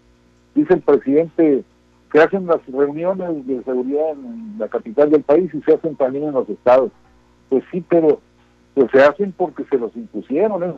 dice 0.54 0.76
el 0.76 0.82
presidente, 0.82 1.64
se 2.12 2.22
hacen 2.22 2.46
las 2.46 2.64
reuniones 2.68 3.48
de 3.48 3.64
seguridad 3.64 4.12
en 4.12 4.56
la 4.60 4.68
capital 4.68 5.10
del 5.10 5.24
país 5.24 5.52
y 5.54 5.62
se 5.62 5.74
hacen 5.74 5.96
también 5.96 6.26
en 6.26 6.34
los 6.34 6.48
estados. 6.50 6.92
Pues 7.50 7.64
sí, 7.72 7.84
pero 7.90 8.22
pues 8.76 8.92
se 8.92 9.02
hacen 9.02 9.32
porque 9.32 9.64
se 9.66 9.80
los 9.80 9.96
impusieron. 9.96 10.64
¿eh? 10.64 10.74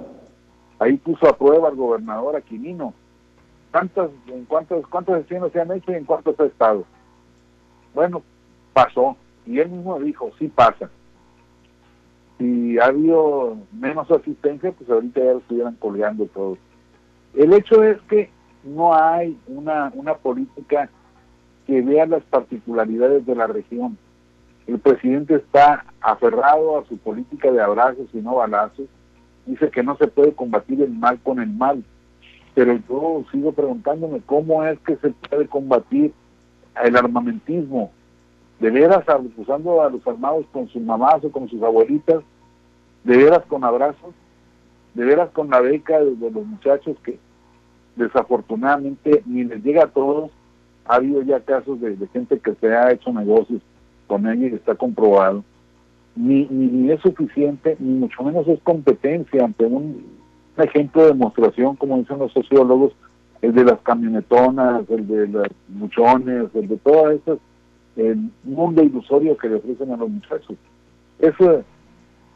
Ahí 0.80 0.96
puso 0.98 1.28
a 1.28 1.38
prueba 1.38 1.68
el 1.68 1.76
gobernador 1.76 2.38
Aquilino. 2.38 2.94
¿Cuántas, 3.72 4.10
en 4.28 4.46
cuántas, 4.46 4.86
cuántas 4.88 5.22
sesiones 5.24 5.52
se 5.52 5.60
han 5.60 5.72
hecho 5.72 5.92
y 5.92 5.96
en 5.96 6.06
cuántos 6.06 6.40
estados? 6.40 6.86
Bueno, 7.94 8.22
pasó. 8.72 9.18
Y 9.46 9.60
él 9.60 9.70
mismo 9.70 10.00
dijo, 10.00 10.32
sí 10.40 10.48
pasa 10.48 10.90
si 12.42 12.80
ha 12.80 12.86
habido 12.86 13.56
menos 13.72 14.10
asistencia, 14.10 14.72
pues 14.72 14.90
ahorita 14.90 15.20
ya 15.20 15.34
lo 15.34 15.38
estuvieran 15.38 15.76
colgando 15.76 16.26
todos. 16.26 16.58
El 17.36 17.54
hecho 17.54 17.84
es 17.84 18.02
que 18.10 18.32
no 18.64 18.96
hay 18.96 19.38
una, 19.48 19.92
una 19.94 20.16
política 20.16 20.90
que 21.68 21.82
vea 21.84 22.08
las 22.08 22.24
particularidades 22.24 23.28
de 23.28 23.36
la 23.36 23.46
región. 23.46 23.96
el 24.66 24.80
presidente 24.80 25.36
está 25.36 25.86
aferrado 26.02 26.80
a 26.80 26.86
su 26.86 26.98
política 26.98 27.52
de 27.52 27.62
abrazos 27.62 28.08
y 28.12 28.18
no 28.18 28.36
balazos, 28.36 28.88
dice 29.46 29.70
que 29.70 29.84
no 29.84 29.96
se 29.98 30.08
puede 30.08 30.34
combatir 30.34 30.82
el 30.82 30.92
mal 30.92 31.20
con 31.20 31.40
el 31.40 31.50
mal, 31.50 31.84
pero 32.56 32.80
yo 32.90 33.24
sigo 33.32 33.52
preguntándome 33.52 34.22
cómo 34.26 34.64
es 34.66 34.80
que 34.80 34.96
se 34.98 35.12
puede 35.12 35.48
combatir 35.48 36.12
el 36.84 36.98
armamentismo, 36.98 37.92
de 38.60 38.72
veras 38.72 39.06
usando 39.38 39.82
a 39.84 39.90
los 39.90 40.06
armados 40.08 40.46
con 40.52 40.68
sus 40.70 40.82
mamás 40.82 41.24
o 41.24 41.32
con 41.32 41.48
sus 41.50 41.62
abuelitas, 41.62 42.24
de 43.04 43.18
veras 43.18 43.44
con 43.48 43.64
abrazos, 43.64 44.14
de 44.94 45.06
veras 45.06 45.30
con 45.32 45.50
la 45.50 45.62
beca 45.62 46.00
de, 46.00 46.16
los 46.16 46.46
muchachos 46.46 46.98
que 47.04 47.18
desafortunadamente 47.96 49.24
ni 49.26 49.44
les 49.44 49.64
llega 49.64 49.86
a 49.86 49.88
todos. 49.88 50.32
Ha 50.86 50.96
habido 50.96 51.22
ya 51.22 51.40
casos 51.40 51.80
de, 51.80 51.96
gente 52.12 52.40
que 52.40 52.56
se 52.56 52.74
ha 52.74 52.92
hecho 52.92 53.14
negocios 53.14 53.62
con 54.08 54.28
ella 54.28 54.48
y 54.48 54.56
está 54.56 54.76
comprobado. 54.76 55.44
Ni, 56.16 56.46
ni, 56.50 56.92
es 56.92 57.00
suficiente, 57.02 57.78
ni 57.80 57.94
mucho 58.00 58.24
menos 58.24 58.46
es 58.48 58.60
competencia 58.64 59.46
ante 59.46 59.66
un, 59.66 60.04
ejemplo 60.58 61.04
de 61.04 61.10
demostración, 61.10 61.76
como 61.76 61.98
dicen 61.98 62.20
los 62.20 62.32
sociólogos, 62.34 62.94
el 63.42 63.54
de 63.54 63.64
las 63.64 63.80
camionetonas, 63.82 64.90
el 64.90 65.08
de 65.08 65.28
los 65.28 65.48
muchones, 65.70 66.48
el 66.54 66.68
de 66.68 66.78
todo 66.78 67.12
eso, 67.12 67.40
el 67.96 68.30
mundo 68.44 68.84
ilusorio 68.84 69.38
que 69.38 69.50
le 69.50 69.56
ofrecen 69.56 69.92
a 69.92 69.98
los 69.98 70.10
muchachos. 70.10 70.56
Eso, 71.20 71.64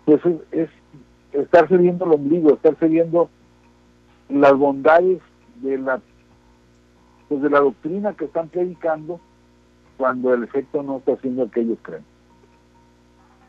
pues 0.05 0.21
es, 0.25 0.41
es 0.51 0.69
estarse 1.33 1.77
viendo 1.77 2.05
el 2.05 2.13
ombligo, 2.13 2.53
estarse 2.53 2.87
viendo 2.87 3.29
las 4.29 4.53
bondades 4.53 5.19
de 5.61 5.77
la 5.77 6.01
pues 7.27 7.41
de 7.41 7.49
la 7.49 7.59
doctrina 7.59 8.13
que 8.13 8.25
están 8.25 8.49
predicando 8.49 9.19
cuando 9.97 10.33
el 10.33 10.43
efecto 10.43 10.83
no 10.83 10.97
está 10.97 11.13
haciendo 11.13 11.43
el 11.43 11.51
que 11.51 11.61
ellos 11.61 11.79
creen 11.81 12.03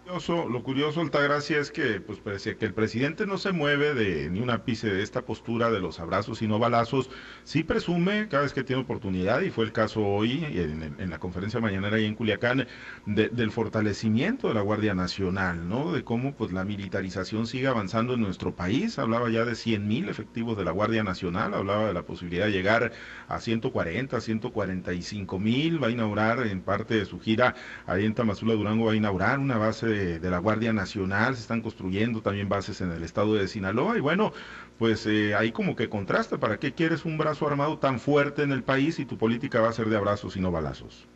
lo 0.06 0.62
curioso, 0.62 1.00
Altagracia, 1.00 1.58
es 1.58 1.72
que 1.72 2.00
pues 2.00 2.20
parece 2.20 2.56
que 2.56 2.64
el 2.64 2.74
presidente 2.74 3.26
no 3.26 3.38
se 3.38 3.50
mueve 3.50 3.92
de 3.92 4.30
ni 4.30 4.40
un 4.40 4.50
ápice 4.50 4.88
de 4.88 5.02
esta 5.02 5.22
postura 5.22 5.68
de 5.70 5.80
los 5.80 5.98
abrazos 5.98 6.42
y 6.42 6.46
no 6.46 6.60
balazos. 6.60 7.10
Sí 7.42 7.64
presume 7.64 8.28
cada 8.28 8.44
vez 8.44 8.52
que 8.52 8.62
tiene 8.62 8.82
oportunidad, 8.82 9.40
y 9.40 9.50
fue 9.50 9.64
el 9.64 9.72
caso 9.72 10.06
hoy 10.06 10.44
en, 10.44 11.10
la 11.10 11.18
conferencia 11.18 11.58
mañanera 11.58 11.96
ahí 11.96 12.04
en 12.04 12.14
Culiacán, 12.14 12.68
del 13.06 13.50
fortalecimiento 13.50 14.46
de 14.48 14.54
la 14.54 14.60
Guardia 14.60 14.94
Nacional, 14.94 15.68
¿no? 15.68 15.92
De 15.92 16.04
cómo 16.04 16.34
pues 16.36 16.52
la 16.52 16.64
militarización 16.64 17.48
sigue 17.48 17.66
avanzando 17.66 18.14
en 18.14 18.20
nuestro 18.20 18.54
país. 18.54 19.00
Hablaba 19.00 19.28
ya 19.28 19.44
de 19.44 19.56
100 19.56 19.88
mil 19.88 20.08
efectivos 20.08 20.56
de 20.56 20.64
la 20.64 20.70
Guardia 20.70 21.02
Nacional, 21.02 21.52
hablaba 21.52 21.88
de 21.88 21.94
la 21.94 22.02
posibilidad 22.02 22.46
de 22.46 22.52
llegar 22.52 22.92
a 23.26 23.40
140, 23.40 24.20
145 24.20 25.38
mil. 25.40 25.82
Va 25.82 25.88
a 25.88 25.90
inaugurar 25.90 26.46
en 26.46 26.62
parte 26.62 26.94
de 26.94 27.04
su 27.06 27.18
gira 27.18 27.56
ahí 27.86 28.04
en 28.04 28.14
Tamazula 28.14 28.54
Durango, 28.54 28.86
va 28.86 28.92
a 28.92 28.96
inaugurar 28.96 29.40
una 29.40 29.58
base 29.58 29.86
de 29.86 29.95
de, 29.96 30.30
la 30.30 30.38
Guardia 30.38 30.72
Nacional, 30.72 31.34
se 31.34 31.42
están 31.42 31.62
construyendo 31.62 32.20
también 32.22 32.48
bases 32.48 32.80
en 32.80 32.90
el 32.90 33.02
estado 33.02 33.34
de 33.34 33.48
Sinaloa 33.48 33.96
y 33.96 34.00
bueno, 34.00 34.32
pues 34.78 35.06
eh, 35.06 35.34
ahí 35.34 35.52
como 35.52 35.76
que 35.76 35.88
contrasta, 35.88 36.38
¿para 36.38 36.58
qué 36.58 36.72
quieres 36.72 37.04
un 37.04 37.18
brazo 37.18 37.46
armado 37.46 37.78
tan 37.78 37.98
fuerte 37.98 38.42
en 38.42 38.52
el 38.52 38.62
país 38.62 38.98
y 38.98 39.06
tu 39.06 39.16
política 39.16 39.60
va 39.60 39.68
a 39.68 39.72
ser 39.72 39.88
de 39.88 39.96
abrazos 39.96 40.36
y 40.36 40.40
no 40.40 40.50
balazos? 40.50 41.06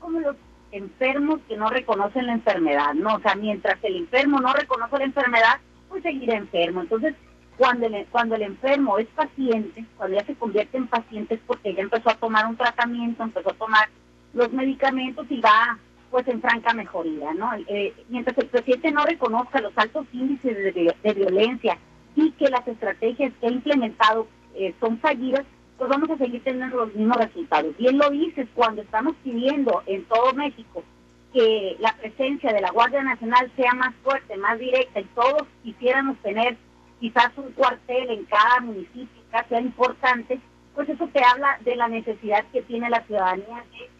Como 0.00 0.20
los 0.20 0.36
enfermos 0.72 1.40
que 1.48 1.56
no 1.56 1.68
reconocen 1.70 2.26
la 2.26 2.32
enfermedad, 2.34 2.94
¿no? 2.94 3.16
O 3.16 3.20
sea, 3.20 3.34
mientras 3.34 3.82
el 3.82 3.96
enfermo 3.96 4.40
no 4.40 4.52
reconoce 4.52 4.98
la 4.98 5.04
enfermedad, 5.04 5.60
pues 5.88 6.02
seguirá 6.02 6.36
enfermo. 6.36 6.82
Entonces, 6.82 7.14
cuando 7.56 7.86
el, 7.86 8.06
cuando 8.06 8.36
el 8.36 8.42
enfermo 8.42 8.98
es 8.98 9.08
paciente, 9.08 9.84
cuando 9.96 10.16
ya 10.16 10.24
se 10.24 10.34
convierte 10.34 10.76
en 10.76 10.86
paciente 10.86 11.34
es 11.34 11.40
porque 11.46 11.74
ya 11.74 11.82
empezó 11.82 12.10
a 12.10 12.14
tomar 12.14 12.46
un 12.46 12.56
tratamiento, 12.56 13.22
empezó 13.22 13.50
a 13.50 13.54
tomar 13.54 13.88
los 14.32 14.52
medicamentos 14.52 15.26
y 15.28 15.40
va 15.40 15.78
pues 16.10 16.26
en 16.28 16.40
franca 16.40 16.72
mejoría, 16.72 17.34
¿no? 17.34 17.50
Eh, 17.66 17.94
mientras 18.08 18.36
el 18.38 18.46
presidente 18.46 18.90
no 18.92 19.04
reconozca 19.04 19.60
los 19.60 19.72
altos 19.76 20.06
índices 20.12 20.74
de, 20.74 21.14
violencia 21.14 21.78
y 22.16 22.30
que 22.32 22.48
las 22.48 22.66
estrategias 22.66 23.32
que 23.40 23.46
ha 23.46 23.50
implementado 23.50 24.26
eh, 24.54 24.74
son 24.80 24.98
fallidas, 24.98 25.44
pues 25.76 25.90
vamos 25.90 26.10
a 26.10 26.18
seguir 26.18 26.42
teniendo 26.42 26.76
los 26.76 26.94
mismos 26.94 27.16
resultados. 27.18 27.74
Y 27.78 27.86
él 27.86 27.98
lo 27.98 28.10
dice 28.10 28.48
cuando 28.54 28.82
estamos 28.82 29.14
pidiendo 29.22 29.82
en 29.86 30.04
todo 30.04 30.32
México 30.32 30.82
que 31.32 31.76
la 31.78 31.94
presencia 31.96 32.52
de 32.52 32.60
la 32.60 32.70
Guardia 32.70 33.02
Nacional 33.02 33.50
sea 33.54 33.74
más 33.74 33.94
fuerte, 34.02 34.36
más 34.38 34.58
directa, 34.58 35.00
y 35.00 35.04
todos 35.14 35.46
quisiéramos 35.62 36.16
tener 36.18 36.56
quizás 37.00 37.30
un 37.36 37.52
cuartel 37.52 38.10
en 38.10 38.24
cada 38.24 38.60
municipio, 38.60 39.22
que 39.30 39.48
sea 39.48 39.60
importante, 39.60 40.40
pues 40.74 40.88
eso 40.88 41.06
te 41.12 41.22
habla 41.22 41.58
de 41.64 41.76
la 41.76 41.88
necesidad 41.88 42.44
que 42.52 42.62
tiene 42.62 42.88
la 42.88 43.04
ciudadanía 43.04 43.64
de 43.72 43.98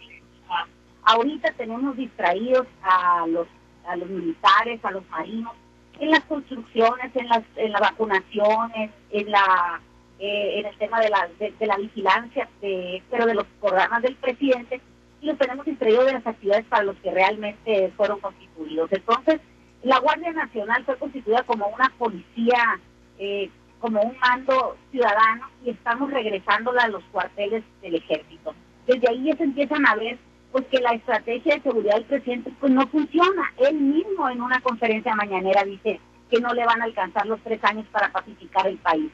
Ahorita 1.10 1.50
tenemos 1.52 1.96
distraídos 1.96 2.66
a 2.82 3.26
los, 3.28 3.46
a 3.86 3.96
los 3.96 4.10
militares, 4.10 4.78
a 4.84 4.90
los 4.90 5.08
marinos, 5.08 5.54
en 5.98 6.10
las 6.10 6.22
construcciones, 6.24 7.16
en 7.16 7.28
las, 7.28 7.42
en 7.56 7.72
las 7.72 7.80
vacunaciones, 7.80 8.90
en 9.10 9.30
la 9.30 9.80
eh, 10.18 10.58
en 10.58 10.66
el 10.66 10.76
tema 10.76 11.00
de 11.00 11.08
la, 11.08 11.28
de, 11.38 11.66
la 11.66 11.76
vigilancia, 11.78 12.46
pero 12.60 13.24
de 13.24 13.34
los 13.34 13.46
programas 13.58 14.02
del 14.02 14.16
presidente, 14.16 14.82
y 15.22 15.26
los 15.26 15.38
tenemos 15.38 15.64
distraídos 15.64 16.04
de 16.04 16.12
las 16.12 16.26
actividades 16.26 16.66
para 16.66 16.82
los 16.82 16.96
que 16.96 17.10
realmente 17.10 17.90
fueron 17.96 18.20
constituidos. 18.20 18.92
Entonces, 18.92 19.40
la 19.82 19.98
Guardia 20.00 20.32
Nacional 20.32 20.84
fue 20.84 20.98
constituida 20.98 21.42
como 21.44 21.68
una 21.68 21.90
policía, 21.98 22.80
eh, 23.18 23.48
como 23.78 24.02
un 24.02 24.18
mando 24.18 24.76
ciudadano, 24.90 25.46
y 25.64 25.70
estamos 25.70 26.10
regresándola 26.10 26.82
a 26.82 26.88
los 26.88 27.04
cuarteles 27.12 27.64
del 27.80 27.94
ejército. 27.94 28.54
Desde 28.86 29.08
ahí 29.08 29.24
ya 29.24 29.36
se 29.36 29.44
empiezan 29.44 29.86
a 29.86 29.94
ver 29.94 30.18
pues 30.52 30.64
que 30.67 30.81
la 30.81 30.93
estrategia 30.93 31.57
de 31.57 31.62
seguridad 31.62 31.97
del 31.97 32.05
presidente 32.05 32.52
pues 32.59 32.73
no 32.73 32.87
funciona. 32.88 33.52
Él 33.59 33.75
mismo 33.75 34.28
en 34.28 34.40
una 34.40 34.61
conferencia 34.61 35.14
mañanera 35.14 35.64
dice 35.64 36.00
que 36.31 36.40
no 36.40 36.52
le 36.55 36.64
van 36.64 36.81
a 36.81 36.85
alcanzar 36.85 37.26
los 37.26 37.40
tres 37.40 37.62
años 37.64 37.87
para 37.90 38.12
pacificar 38.12 38.67
el 38.67 38.78
país. 38.78 39.11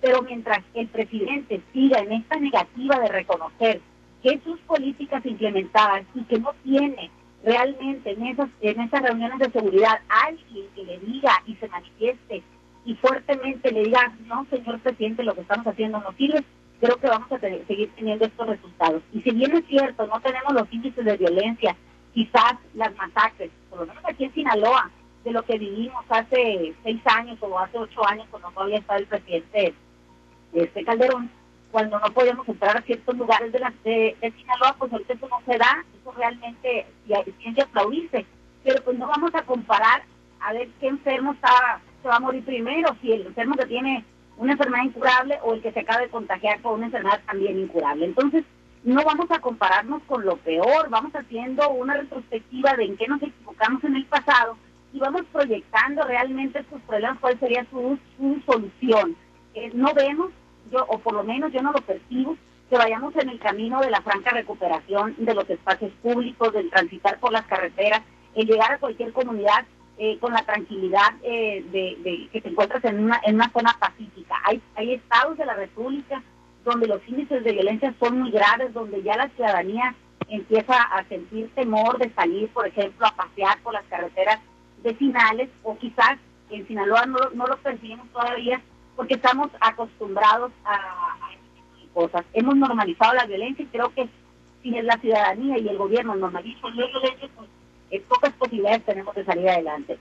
Pero 0.00 0.22
mientras 0.22 0.60
el 0.74 0.88
presidente 0.88 1.60
siga 1.72 2.00
en 2.00 2.12
esta 2.12 2.36
negativa 2.36 2.98
de 3.00 3.08
reconocer 3.08 3.80
que 4.22 4.40
sus 4.44 4.58
políticas 4.60 5.24
implementadas 5.24 6.04
y 6.14 6.22
que 6.24 6.38
no 6.38 6.52
tiene 6.62 7.10
realmente 7.44 8.10
en 8.10 8.26
esas, 8.26 8.48
en 8.60 8.80
esas 8.80 9.02
reuniones 9.02 9.38
de 9.38 9.50
seguridad 9.50 10.00
alguien 10.08 10.66
que 10.74 10.84
le 10.84 10.98
diga 10.98 11.42
y 11.46 11.54
se 11.54 11.68
manifieste 11.68 12.42
y 12.84 12.94
fuertemente 12.94 13.72
le 13.72 13.84
diga, 13.84 14.12
no, 14.26 14.46
señor 14.48 14.78
presidente, 14.80 15.24
lo 15.24 15.34
que 15.34 15.40
estamos 15.40 15.66
haciendo 15.66 15.98
no 15.98 16.12
sirve, 16.12 16.44
creo 16.80 16.96
que 16.96 17.08
vamos 17.08 17.30
a 17.32 17.38
seguir 17.38 17.90
teniendo 17.96 18.24
estos 18.24 18.46
resultados. 18.46 19.02
Y 19.12 19.20
si 19.22 19.30
bien 19.30 19.54
es 19.56 19.66
cierto, 19.66 20.06
no 20.06 20.20
tenemos 20.20 20.52
los 20.52 20.72
índices 20.72 21.04
de 21.04 21.16
violencia, 21.16 21.76
quizás 22.14 22.54
las 22.74 22.94
masacres, 22.96 23.50
por 23.70 23.80
lo 23.80 23.86
menos 23.86 24.04
aquí 24.04 24.24
en 24.24 24.34
Sinaloa, 24.34 24.90
de 25.24 25.32
lo 25.32 25.42
que 25.44 25.58
vivimos 25.58 26.04
hace 26.08 26.72
seis 26.84 27.00
años 27.06 27.36
o 27.40 27.58
hace 27.58 27.76
ocho 27.76 28.06
años 28.06 28.26
cuando 28.30 28.48
todavía 28.50 28.78
estaba 28.78 28.98
el 29.00 29.06
presidente 29.06 29.74
este 30.52 30.84
Calderón, 30.84 31.30
cuando 31.70 31.98
no 31.98 32.06
podíamos 32.12 32.48
entrar 32.48 32.76
a 32.76 32.82
ciertos 32.82 33.16
lugares 33.16 33.52
de, 33.52 33.58
la, 33.58 33.72
de, 33.84 34.16
Sinaloa, 34.36 34.76
pues 34.78 34.92
ahorita 34.92 35.14
eso 35.14 35.28
no 35.28 35.42
se 35.44 35.58
da, 35.58 35.84
eso 36.00 36.12
realmente 36.12 36.86
y 37.06 37.12
hay 37.12 37.34
ciencia 37.40 37.64
aplaudirse, 37.64 38.24
pero 38.64 38.82
pues 38.84 38.96
no 38.98 39.08
vamos 39.08 39.34
a 39.34 39.42
comparar 39.42 40.02
a 40.40 40.52
ver 40.52 40.68
qué 40.80 40.86
enfermo 40.86 41.32
está, 41.32 41.80
se 42.00 42.08
va 42.08 42.16
a 42.16 42.20
morir 42.20 42.44
primero, 42.44 42.96
si 43.02 43.12
el 43.12 43.26
enfermo 43.26 43.56
que 43.56 43.66
tiene 43.66 44.04
una 44.38 44.52
enfermedad 44.52 44.84
incurable 44.84 45.38
o 45.42 45.54
el 45.54 45.62
que 45.62 45.72
se 45.72 45.80
acaba 45.80 46.00
de 46.00 46.08
contagiar 46.08 46.60
con 46.60 46.74
una 46.74 46.86
enfermedad 46.86 47.20
también 47.26 47.58
incurable. 47.58 48.04
Entonces, 48.04 48.44
no 48.84 49.02
vamos 49.04 49.30
a 49.30 49.40
compararnos 49.40 50.02
con 50.04 50.24
lo 50.24 50.36
peor, 50.36 50.88
vamos 50.90 51.12
haciendo 51.14 51.68
una 51.70 51.94
retrospectiva 51.94 52.74
de 52.74 52.84
en 52.84 52.96
qué 52.96 53.08
nos 53.08 53.22
equivocamos 53.22 53.82
en 53.84 53.96
el 53.96 54.04
pasado 54.06 54.56
y 54.92 54.98
vamos 54.98 55.22
proyectando 55.32 56.04
realmente 56.04 56.60
estos 56.60 56.80
problemas, 56.82 57.18
cuál 57.18 57.38
sería 57.40 57.66
su, 57.70 57.98
solución. 58.46 59.16
Eh, 59.54 59.70
no 59.74 59.92
vemos, 59.92 60.30
yo 60.70 60.84
o 60.88 60.98
por 60.98 61.14
lo 61.14 61.24
menos 61.24 61.52
yo 61.52 61.62
no 61.62 61.72
lo 61.72 61.80
percibo, 61.80 62.36
que 62.70 62.76
vayamos 62.76 63.14
en 63.16 63.28
el 63.28 63.38
camino 63.38 63.80
de 63.80 63.90
la 63.90 64.02
franca 64.02 64.30
recuperación 64.30 65.14
de 65.18 65.34
los 65.34 65.48
espacios 65.50 65.92
públicos, 66.02 66.52
del 66.52 66.70
transitar 66.70 67.18
por 67.18 67.32
las 67.32 67.46
carreteras, 67.46 68.02
el 68.34 68.46
llegar 68.46 68.72
a 68.72 68.78
cualquier 68.78 69.12
comunidad 69.12 69.64
eh, 69.98 70.18
con 70.18 70.32
la 70.32 70.44
tranquilidad 70.44 71.14
eh, 71.22 71.64
de, 71.72 72.28
que 72.32 72.40
te 72.40 72.48
encuentras 72.48 72.84
en 72.84 73.04
una, 73.04 73.20
en 73.24 73.36
una 73.36 73.50
zona 73.50 73.76
pacífica. 73.78 74.36
Hay, 74.44 74.60
hay 74.74 74.94
estados 74.94 75.38
de 75.38 75.46
la 75.46 75.54
República 75.54 76.22
donde 76.64 76.86
los 76.86 77.00
índices 77.08 77.44
de 77.44 77.52
violencia 77.52 77.94
son 77.98 78.20
muy 78.20 78.30
graves, 78.30 78.74
donde 78.74 79.02
ya 79.02 79.16
la 79.16 79.28
ciudadanía 79.30 79.94
empieza 80.28 80.74
a 80.82 81.04
sentir 81.04 81.48
temor 81.54 81.98
de 81.98 82.10
salir, 82.10 82.48
por 82.50 82.66
ejemplo, 82.66 83.06
a 83.06 83.14
pasear 83.14 83.58
por 83.62 83.72
las 83.72 83.84
carreteras 83.84 84.40
vecinales, 84.82 85.48
o 85.62 85.78
quizás 85.78 86.18
en 86.50 86.66
Sinaloa 86.66 87.06
no, 87.06 87.18
no 87.34 87.46
lo 87.46 87.56
percibimos 87.58 88.08
todavía 88.12 88.60
porque 88.96 89.14
estamos 89.14 89.50
acostumbrados 89.60 90.52
a, 90.64 90.74
a 90.74 91.32
este 91.32 91.88
cosas. 91.92 92.24
Hemos 92.32 92.56
normalizado 92.56 93.14
la 93.14 93.26
violencia 93.26 93.62
y 93.62 93.68
creo 93.68 93.92
que 93.94 94.08
si 94.62 94.70
la 94.70 94.98
ciudadanía 94.98 95.58
y 95.58 95.68
el 95.68 95.78
gobierno 95.78 96.14
normalizan 96.16 96.76
la 96.76 96.86
violencia, 96.86 97.28
pues 97.36 97.48
pocas 98.08 98.32
posibilidades 98.34 98.84
tenemos 98.84 99.14
de 99.14 99.24
salir 99.24 99.48
adelante. 99.48 99.98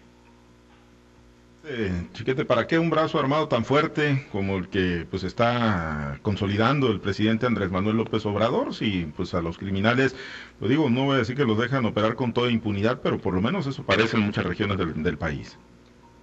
Eh, 1.67 1.89
chiquete, 2.13 2.45
¿para 2.45 2.67
qué 2.67 2.77
un 2.77 2.91
brazo 2.91 3.19
armado 3.19 3.47
tan 3.47 3.65
fuerte 3.65 4.27
como 4.31 4.57
el 4.57 4.69
que 4.69 5.07
pues 5.09 5.23
está 5.23 6.19
consolidando 6.21 6.91
el 6.91 6.99
presidente 6.99 7.47
Andrés 7.47 7.71
Manuel 7.71 7.97
López 7.97 8.23
Obrador? 8.27 8.75
Si 8.75 9.11
pues 9.17 9.33
a 9.33 9.41
los 9.41 9.57
criminales, 9.57 10.15
lo 10.61 10.67
digo, 10.67 10.91
no 10.91 11.05
voy 11.05 11.15
a 11.15 11.19
decir 11.19 11.35
que 11.35 11.43
los 11.43 11.57
dejan 11.57 11.85
operar 11.85 12.13
con 12.15 12.33
toda 12.33 12.51
impunidad, 12.51 12.99
pero 13.01 13.17
por 13.17 13.33
lo 13.33 13.41
menos 13.41 13.65
eso 13.65 13.81
parece 13.81 14.15
en 14.15 14.23
muchas 14.23 14.45
regiones 14.45 14.77
del, 14.77 15.17
país. 15.17 15.57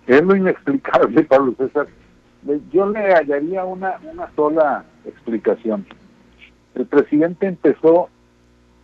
Es 0.07 0.23
lo 0.23 0.37
inexplicable, 0.37 1.25
Pablo 1.29 1.55
César. 1.59 1.89
Yo 2.73 2.89
le 2.91 3.13
hallaría 3.13 3.65
una, 3.65 3.99
una 4.13 4.31
sola 4.37 4.85
explicación. 5.05 5.85
El 6.77 6.87
presidente 6.87 7.47
empezó 7.47 8.11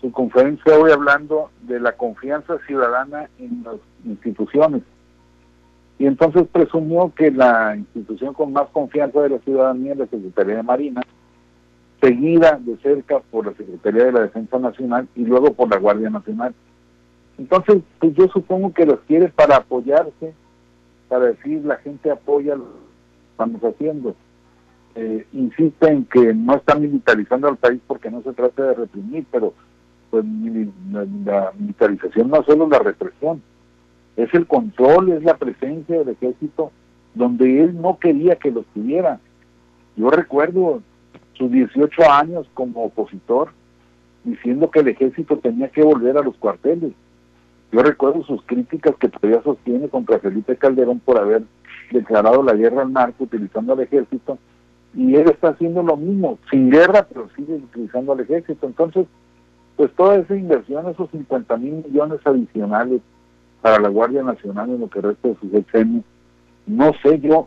su 0.00 0.12
conferencia 0.12 0.78
hoy 0.78 0.92
hablando 0.92 1.50
de 1.62 1.80
la 1.80 1.92
confianza 1.92 2.58
ciudadana 2.66 3.28
en 3.38 3.62
las 3.64 3.76
instituciones 4.04 4.82
y 5.98 6.06
entonces 6.06 6.46
presumió 6.50 7.12
que 7.14 7.30
la 7.30 7.76
institución 7.76 8.32
con 8.32 8.52
más 8.52 8.68
confianza 8.70 9.20
de 9.20 9.30
la 9.30 9.38
ciudadanía 9.40 9.92
es 9.92 9.98
la 9.98 10.06
Secretaría 10.06 10.56
de 10.56 10.62
Marina, 10.62 11.02
seguida 12.00 12.58
de 12.60 12.76
cerca 12.76 13.18
por 13.18 13.46
la 13.46 13.54
Secretaría 13.54 14.04
de 14.04 14.12
la 14.12 14.20
Defensa 14.20 14.58
Nacional 14.60 15.08
y 15.16 15.24
luego 15.24 15.52
por 15.54 15.68
la 15.68 15.78
Guardia 15.78 16.08
Nacional. 16.08 16.54
Entonces, 17.36 17.82
pues 17.98 18.14
yo 18.14 18.28
supongo 18.28 18.72
que 18.72 18.86
los 18.86 19.00
quiere 19.00 19.28
para 19.28 19.56
apoyarse, 19.56 20.34
para 21.08 21.26
decir 21.26 21.64
la 21.64 21.76
gente 21.78 22.10
apoya 22.10 22.54
lo 22.54 22.64
que 22.64 22.78
estamos 23.32 23.62
haciendo. 23.62 24.14
Eh, 24.94 25.26
insiste 25.32 25.88
en 25.88 26.04
que 26.04 26.32
no 26.32 26.54
está 26.54 26.76
militarizando 26.76 27.48
al 27.48 27.56
país 27.56 27.80
porque 27.86 28.10
no 28.10 28.22
se 28.22 28.32
trata 28.32 28.62
de 28.62 28.74
reprimir, 28.74 29.26
pero 29.32 29.52
pues 30.10 30.24
la 31.24 31.52
militarización 31.58 32.30
no 32.30 32.42
solo 32.44 32.68
la 32.68 32.78
represión, 32.78 33.42
es 34.16 34.32
el 34.34 34.46
control, 34.46 35.12
es 35.12 35.22
la 35.22 35.36
presencia 35.36 35.98
del 35.98 36.08
ejército 36.08 36.72
donde 37.14 37.62
él 37.62 37.80
no 37.80 37.98
quería 37.98 38.36
que 38.36 38.50
lo 38.50 38.62
tuviera. 38.74 39.20
Yo 39.96 40.10
recuerdo 40.10 40.82
sus 41.34 41.50
18 41.50 42.10
años 42.10 42.46
como 42.54 42.84
opositor 42.84 43.50
diciendo 44.24 44.70
que 44.70 44.80
el 44.80 44.88
ejército 44.88 45.38
tenía 45.38 45.68
que 45.68 45.82
volver 45.82 46.16
a 46.18 46.22
los 46.22 46.36
cuarteles. 46.36 46.92
Yo 47.70 47.82
recuerdo 47.82 48.24
sus 48.24 48.42
críticas 48.42 48.94
que 48.96 49.08
todavía 49.08 49.42
sostiene 49.42 49.88
contra 49.88 50.18
Felipe 50.18 50.56
Calderón 50.56 51.00
por 51.00 51.18
haber 51.18 51.42
declarado 51.90 52.42
la 52.42 52.54
guerra 52.54 52.82
al 52.82 52.92
narco 52.92 53.24
utilizando 53.24 53.72
al 53.72 53.80
ejército 53.80 54.38
y 54.94 55.14
él 55.14 55.28
está 55.30 55.50
haciendo 55.50 55.82
lo 55.82 55.96
mismo, 55.96 56.38
sin 56.50 56.70
guerra, 56.70 57.06
pero 57.08 57.28
sigue 57.36 57.54
utilizando 57.54 58.12
al 58.12 58.20
ejército. 58.20 58.66
Entonces, 58.66 59.06
pues 59.78 59.94
toda 59.94 60.16
esa 60.16 60.34
inversión, 60.34 60.88
esos 60.88 61.08
50 61.12 61.56
mil 61.56 61.84
millones 61.86 62.18
adicionales 62.24 63.00
para 63.62 63.78
la 63.78 63.88
Guardia 63.88 64.24
Nacional 64.24 64.70
en 64.70 64.80
lo 64.80 64.90
que 64.90 65.00
resta 65.00 65.28
de 65.28 65.36
su 65.36 65.48
sexenio. 65.50 66.02
No 66.66 66.92
sé 67.00 67.20
yo 67.20 67.46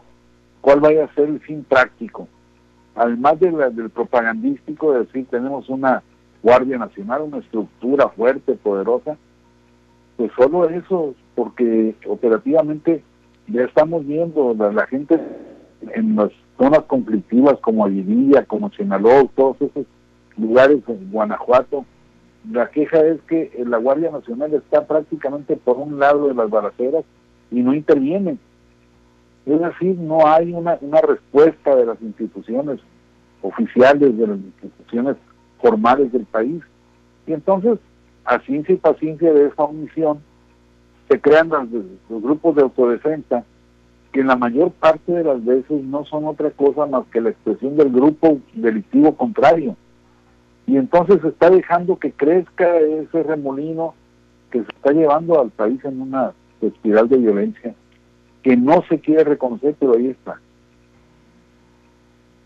cuál 0.61 0.79
vaya 0.79 1.03
a 1.03 1.13
ser 1.13 1.27
el 1.27 1.41
fin 1.41 1.65
práctico. 1.67 2.29
Además 2.95 3.37
de 3.41 3.51
del 3.51 3.89
propagandístico 3.89 4.93
de 4.93 4.99
decir 4.99 5.27
tenemos 5.29 5.67
una 5.67 6.03
Guardia 6.41 6.77
Nacional, 6.77 7.23
una 7.23 7.39
estructura 7.39 8.07
fuerte, 8.07 8.53
poderosa, 8.53 9.17
pues 10.15 10.31
solo 10.37 10.69
eso, 10.69 11.13
porque 11.35 11.95
operativamente 12.07 13.03
ya 13.47 13.63
estamos 13.63 14.07
viendo 14.07 14.55
la, 14.57 14.71
la 14.71 14.87
gente 14.87 15.19
en 15.81 16.15
las 16.15 16.31
zonas 16.57 16.83
conflictivas 16.83 17.59
como 17.59 17.83
Aguililla, 17.83 18.45
como 18.45 18.71
Sinaloa, 18.71 19.25
todos 19.35 19.61
esos 19.61 19.85
lugares 20.37 20.79
en 20.87 21.11
Guanajuato, 21.11 21.85
la 22.49 22.69
queja 22.69 22.99
es 23.05 23.21
que 23.21 23.51
la 23.65 23.77
Guardia 23.77 24.11
Nacional 24.11 24.53
está 24.53 24.87
prácticamente 24.87 25.55
por 25.55 25.77
un 25.77 25.99
lado 25.99 26.27
de 26.27 26.33
las 26.33 26.49
balaceras 26.49 27.03
y 27.51 27.61
no 27.61 27.73
interviene. 27.73 28.37
Es 29.45 29.59
decir, 29.59 29.97
no 29.97 30.27
hay 30.27 30.53
una, 30.53 30.77
una 30.81 31.01
respuesta 31.01 31.75
de 31.75 31.85
las 31.85 32.01
instituciones 32.01 32.79
oficiales, 33.41 34.17
de 34.17 34.27
las 34.27 34.37
instituciones 34.37 35.17
formales 35.61 36.11
del 36.11 36.25
país. 36.25 36.63
Y 37.27 37.33
entonces, 37.33 37.77
a 38.25 38.39
ciencia 38.39 38.73
y 38.73 38.77
paciencia 38.77 39.31
de 39.33 39.47
esa 39.47 39.63
omisión, 39.63 40.19
se 41.09 41.19
crean 41.19 41.49
los, 41.49 41.67
los 42.09 42.21
grupos 42.21 42.55
de 42.55 42.63
autodefensa 42.63 43.43
que 44.11 44.23
la 44.23 44.35
mayor 44.35 44.71
parte 44.71 45.11
de 45.11 45.23
las 45.23 45.43
veces 45.43 45.83
no 45.83 46.05
son 46.05 46.25
otra 46.25 46.51
cosa 46.51 46.85
más 46.85 47.05
que 47.11 47.21
la 47.21 47.29
expresión 47.29 47.77
del 47.77 47.91
grupo 47.91 48.39
delictivo 48.53 49.15
contrario 49.15 49.75
y 50.67 50.77
entonces 50.77 51.23
está 51.23 51.49
dejando 51.49 51.97
que 51.97 52.11
crezca 52.11 52.77
ese 52.77 53.23
remolino 53.23 53.93
que 54.51 54.59
se 54.59 54.69
está 54.69 54.91
llevando 54.91 55.39
al 55.39 55.49
país 55.49 55.83
en 55.85 56.01
una 56.01 56.33
espiral 56.61 57.09
de 57.09 57.17
violencia 57.17 57.75
que 58.43 58.57
no 58.57 58.83
se 58.89 58.99
quiere 58.99 59.23
reconocer, 59.23 59.75
pero 59.79 59.95
ahí 59.95 60.07
está. 60.07 60.39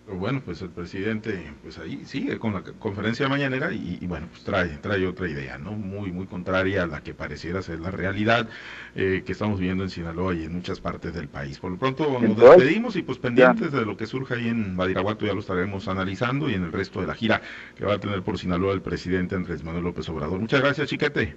Bueno, 0.08 0.42
pues 0.46 0.62
el 0.62 0.70
presidente, 0.70 1.52
pues 1.64 1.80
ahí 1.80 2.06
sigue 2.06 2.38
con 2.38 2.54
la 2.54 2.62
conferencia 2.62 3.28
mañanera 3.28 3.72
y, 3.74 4.06
bueno, 4.06 4.28
pues 4.30 4.44
trae, 4.44 4.78
trae 4.78 5.06
otra 5.08 5.28
idea, 5.28 5.58
¿no? 5.58 5.72
Muy, 5.72 6.12
muy 6.12 6.28
contraria 6.28 6.84
a 6.84 6.88
la 6.88 7.02
que 7.02 7.16
pareciera 7.16 7.64
ser 7.64 7.80
la 7.80 7.90
realidad 7.90 8.48
eh, 8.96 9.24
que 9.26 9.32
estamos 9.32 9.60
viendo 9.60 9.84
en 9.84 9.90
Sinaloa 9.90 10.36
y 10.36 10.46
en 10.46 10.54
muchas 10.54 10.80
partes 10.80 11.14
del 11.16 11.28
país. 11.28 11.60
Por 11.60 11.72
lo 11.72 11.78
pronto 11.78 12.20
nos 12.22 12.38
despedimos 12.38 12.96
y 12.96 13.02
pues 13.02 13.18
pendientes 13.18 13.72
de 13.72 13.84
lo 13.84 13.98
que 13.98 14.06
surja 14.06 14.36
ahí 14.36 14.48
en 14.48 14.78
Badiraguato 14.78 15.26
ya 15.26 15.34
lo 15.34 15.40
estaremos 15.40 15.88
analizando 15.88 16.50
y 16.50 16.54
en 16.54 16.66
el 16.66 16.72
resto 16.72 17.02
de 17.02 17.08
la 17.08 17.16
gira 17.16 17.42
que 17.76 17.86
va 17.86 17.96
a 17.96 18.00
tener 18.00 18.22
por 18.22 18.38
Sinaloa 18.38 18.74
el 18.74 18.82
presidente 18.82 19.36
Andrés 19.36 19.64
Manuel 19.64 19.86
López 19.86 20.08
Obrador. 20.10 20.40
Muchas 20.40 20.62
gracias, 20.62 20.88
Chiquete. 20.88 21.36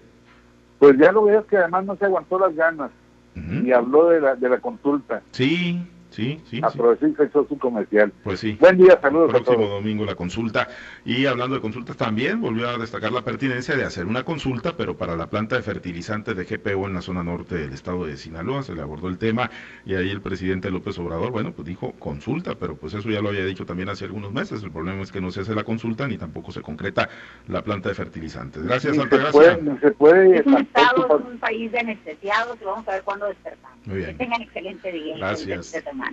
Pues 0.78 0.96
ya 0.98 1.10
lo 1.10 1.24
veo 1.24 1.46
que 1.46 1.56
además 1.56 1.86
no 1.86 1.96
se 1.96 2.04
aguantó 2.04 2.38
las 2.38 2.54
ganas 2.54 2.90
y 3.34 3.72
habló 3.72 4.08
de 4.08 4.20
la, 4.20 4.34
de 4.34 4.48
la 4.48 4.58
consulta. 4.58 5.22
Sí, 5.30 5.80
Sí, 6.18 6.40
sí. 6.50 6.60
Aprovechó 6.64 7.06
y 7.06 7.12
fechó 7.12 7.46
su 7.48 7.56
comercial. 7.58 8.12
Pues 8.24 8.40
sí. 8.40 8.58
Buen 8.58 8.76
día, 8.76 8.98
saludos. 9.00 9.32
El 9.32 9.44
próximo 9.44 9.68
domingo 9.68 10.04
la 10.04 10.16
consulta. 10.16 10.66
Y 11.04 11.26
hablando 11.26 11.54
de 11.54 11.60
consultas 11.60 11.96
también, 11.96 12.40
volvió 12.40 12.68
a 12.68 12.76
destacar 12.76 13.12
la 13.12 13.22
pertinencia 13.22 13.76
de 13.76 13.84
hacer 13.84 14.04
una 14.04 14.24
consulta, 14.24 14.76
pero 14.76 14.96
para 14.96 15.14
la 15.14 15.28
planta 15.30 15.54
de 15.54 15.62
fertilizantes 15.62 16.36
de 16.36 16.42
GPO 16.42 16.88
en 16.88 16.94
la 16.94 17.02
zona 17.02 17.22
norte 17.22 17.54
del 17.54 17.72
estado 17.72 18.04
de 18.04 18.16
Sinaloa. 18.16 18.64
Se 18.64 18.74
le 18.74 18.82
abordó 18.82 19.06
el 19.06 19.16
tema 19.16 19.48
y 19.86 19.94
ahí 19.94 20.10
el 20.10 20.20
presidente 20.20 20.72
López 20.72 20.98
Obrador, 20.98 21.30
bueno, 21.30 21.52
pues 21.52 21.68
dijo 21.68 21.92
consulta, 22.00 22.56
pero 22.56 22.74
pues 22.74 22.94
eso 22.94 23.08
ya 23.10 23.20
lo 23.20 23.28
había 23.28 23.44
dicho 23.44 23.64
también 23.64 23.88
hace 23.88 24.04
algunos 24.04 24.32
meses. 24.32 24.64
El 24.64 24.72
problema 24.72 25.00
es 25.02 25.12
que 25.12 25.20
no 25.20 25.30
se 25.30 25.42
hace 25.42 25.54
la 25.54 25.62
consulta 25.62 26.08
ni 26.08 26.18
tampoco 26.18 26.50
se 26.50 26.62
concreta 26.62 27.08
la 27.46 27.62
planta 27.62 27.90
de 27.90 27.94
fertilizantes. 27.94 28.64
Gracias, 28.64 28.98
Altagracia. 28.98 29.60
Se 29.80 29.92
puede, 29.92 30.38
es 30.38 30.46
un 30.46 30.58
estado, 30.58 31.20
es 31.20 31.26
un 31.32 31.38
país 31.38 31.70
de 31.70 31.78
anestesiados 31.78 32.58
y 32.60 32.64
vamos 32.64 32.88
a 32.88 32.90
ver 32.90 33.02
cuándo 33.04 33.26
despertamos. 33.26 33.86
Muy 33.86 33.98
bien. 33.98 34.10
Que 34.10 34.24
tengan 34.24 34.42
excelente 34.42 34.90
día. 34.90 35.16
Gracias. 35.16 35.58
Excelente 35.58 36.07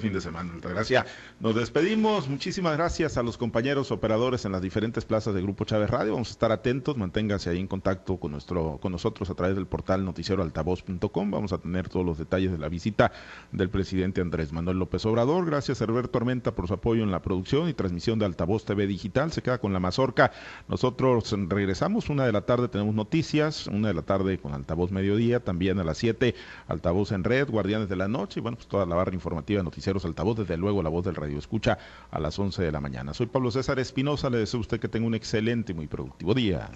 fin 0.00 0.12
de 0.12 0.20
semana, 0.20 0.52
Gracias. 0.62 1.06
Nos 1.40 1.54
despedimos. 1.54 2.28
Muchísimas 2.28 2.76
gracias 2.76 3.16
a 3.16 3.22
los 3.22 3.36
compañeros 3.36 3.90
operadores 3.90 4.44
en 4.44 4.52
las 4.52 4.62
diferentes 4.62 5.04
plazas 5.04 5.34
de 5.34 5.42
Grupo 5.42 5.64
Chávez 5.64 5.90
Radio. 5.90 6.12
Vamos 6.12 6.28
a 6.28 6.32
estar 6.32 6.52
atentos. 6.52 6.96
Manténganse 6.96 7.50
ahí 7.50 7.58
en 7.58 7.66
contacto 7.66 8.16
con 8.18 8.32
nuestro, 8.32 8.78
con 8.80 8.92
nosotros 8.92 9.30
a 9.30 9.34
través 9.34 9.56
del 9.56 9.66
portal 9.66 10.04
noticieroaltavoz.com. 10.04 11.30
Vamos 11.30 11.52
a 11.52 11.58
tener 11.58 11.88
todos 11.88 12.04
los 12.04 12.18
detalles 12.18 12.52
de 12.52 12.58
la 12.58 12.68
visita 12.68 13.12
del 13.52 13.70
presidente 13.70 14.20
Andrés 14.20 14.52
Manuel 14.52 14.78
López 14.78 15.04
Obrador. 15.06 15.46
Gracias 15.46 15.80
a 15.80 15.84
Herbert 15.84 16.10
Tormenta 16.10 16.54
por 16.54 16.66
su 16.66 16.74
apoyo 16.74 17.02
en 17.02 17.10
la 17.10 17.22
producción 17.22 17.68
y 17.68 17.74
transmisión 17.74 18.18
de 18.18 18.26
Altavoz 18.26 18.64
TV 18.64 18.86
Digital. 18.86 19.32
Se 19.32 19.42
queda 19.42 19.58
con 19.58 19.72
la 19.72 19.80
mazorca. 19.80 20.32
Nosotros 20.68 21.34
regresamos. 21.48 22.08
Una 22.08 22.26
de 22.26 22.32
la 22.32 22.42
tarde 22.42 22.68
tenemos 22.68 22.94
noticias. 22.94 23.66
Una 23.66 23.88
de 23.88 23.94
la 23.94 24.02
tarde 24.02 24.38
con 24.38 24.54
Altavoz 24.54 24.90
Mediodía. 24.90 25.40
También 25.40 25.78
a 25.78 25.84
las 25.84 25.98
7 25.98 26.34
Altavoz 26.68 27.12
en 27.12 27.24
Red, 27.24 27.50
Guardianes 27.50 27.88
de 27.88 27.96
la 27.96 28.08
Noche. 28.08 28.40
Y 28.40 28.42
bueno, 28.42 28.56
pues 28.56 28.68
toda 28.68 28.86
la 28.86 28.96
barra 28.96 29.19
informativa 29.20 29.62
Noticieros 29.62 30.04
Altavoz, 30.04 30.38
desde 30.38 30.56
luego 30.56 30.82
la 30.82 30.88
voz 30.88 31.04
del 31.04 31.14
radio 31.14 31.38
escucha 31.38 31.78
a 32.10 32.18
las 32.18 32.38
11 32.38 32.62
de 32.62 32.72
la 32.72 32.80
mañana. 32.80 33.14
Soy 33.14 33.26
Pablo 33.26 33.50
César 33.50 33.78
Espinosa, 33.78 34.30
le 34.30 34.38
deseo 34.38 34.58
a 34.58 34.62
usted 34.62 34.80
que 34.80 34.88
tenga 34.88 35.06
un 35.06 35.14
excelente 35.14 35.72
y 35.72 35.74
muy 35.74 35.86
productivo 35.86 36.34
día. 36.34 36.70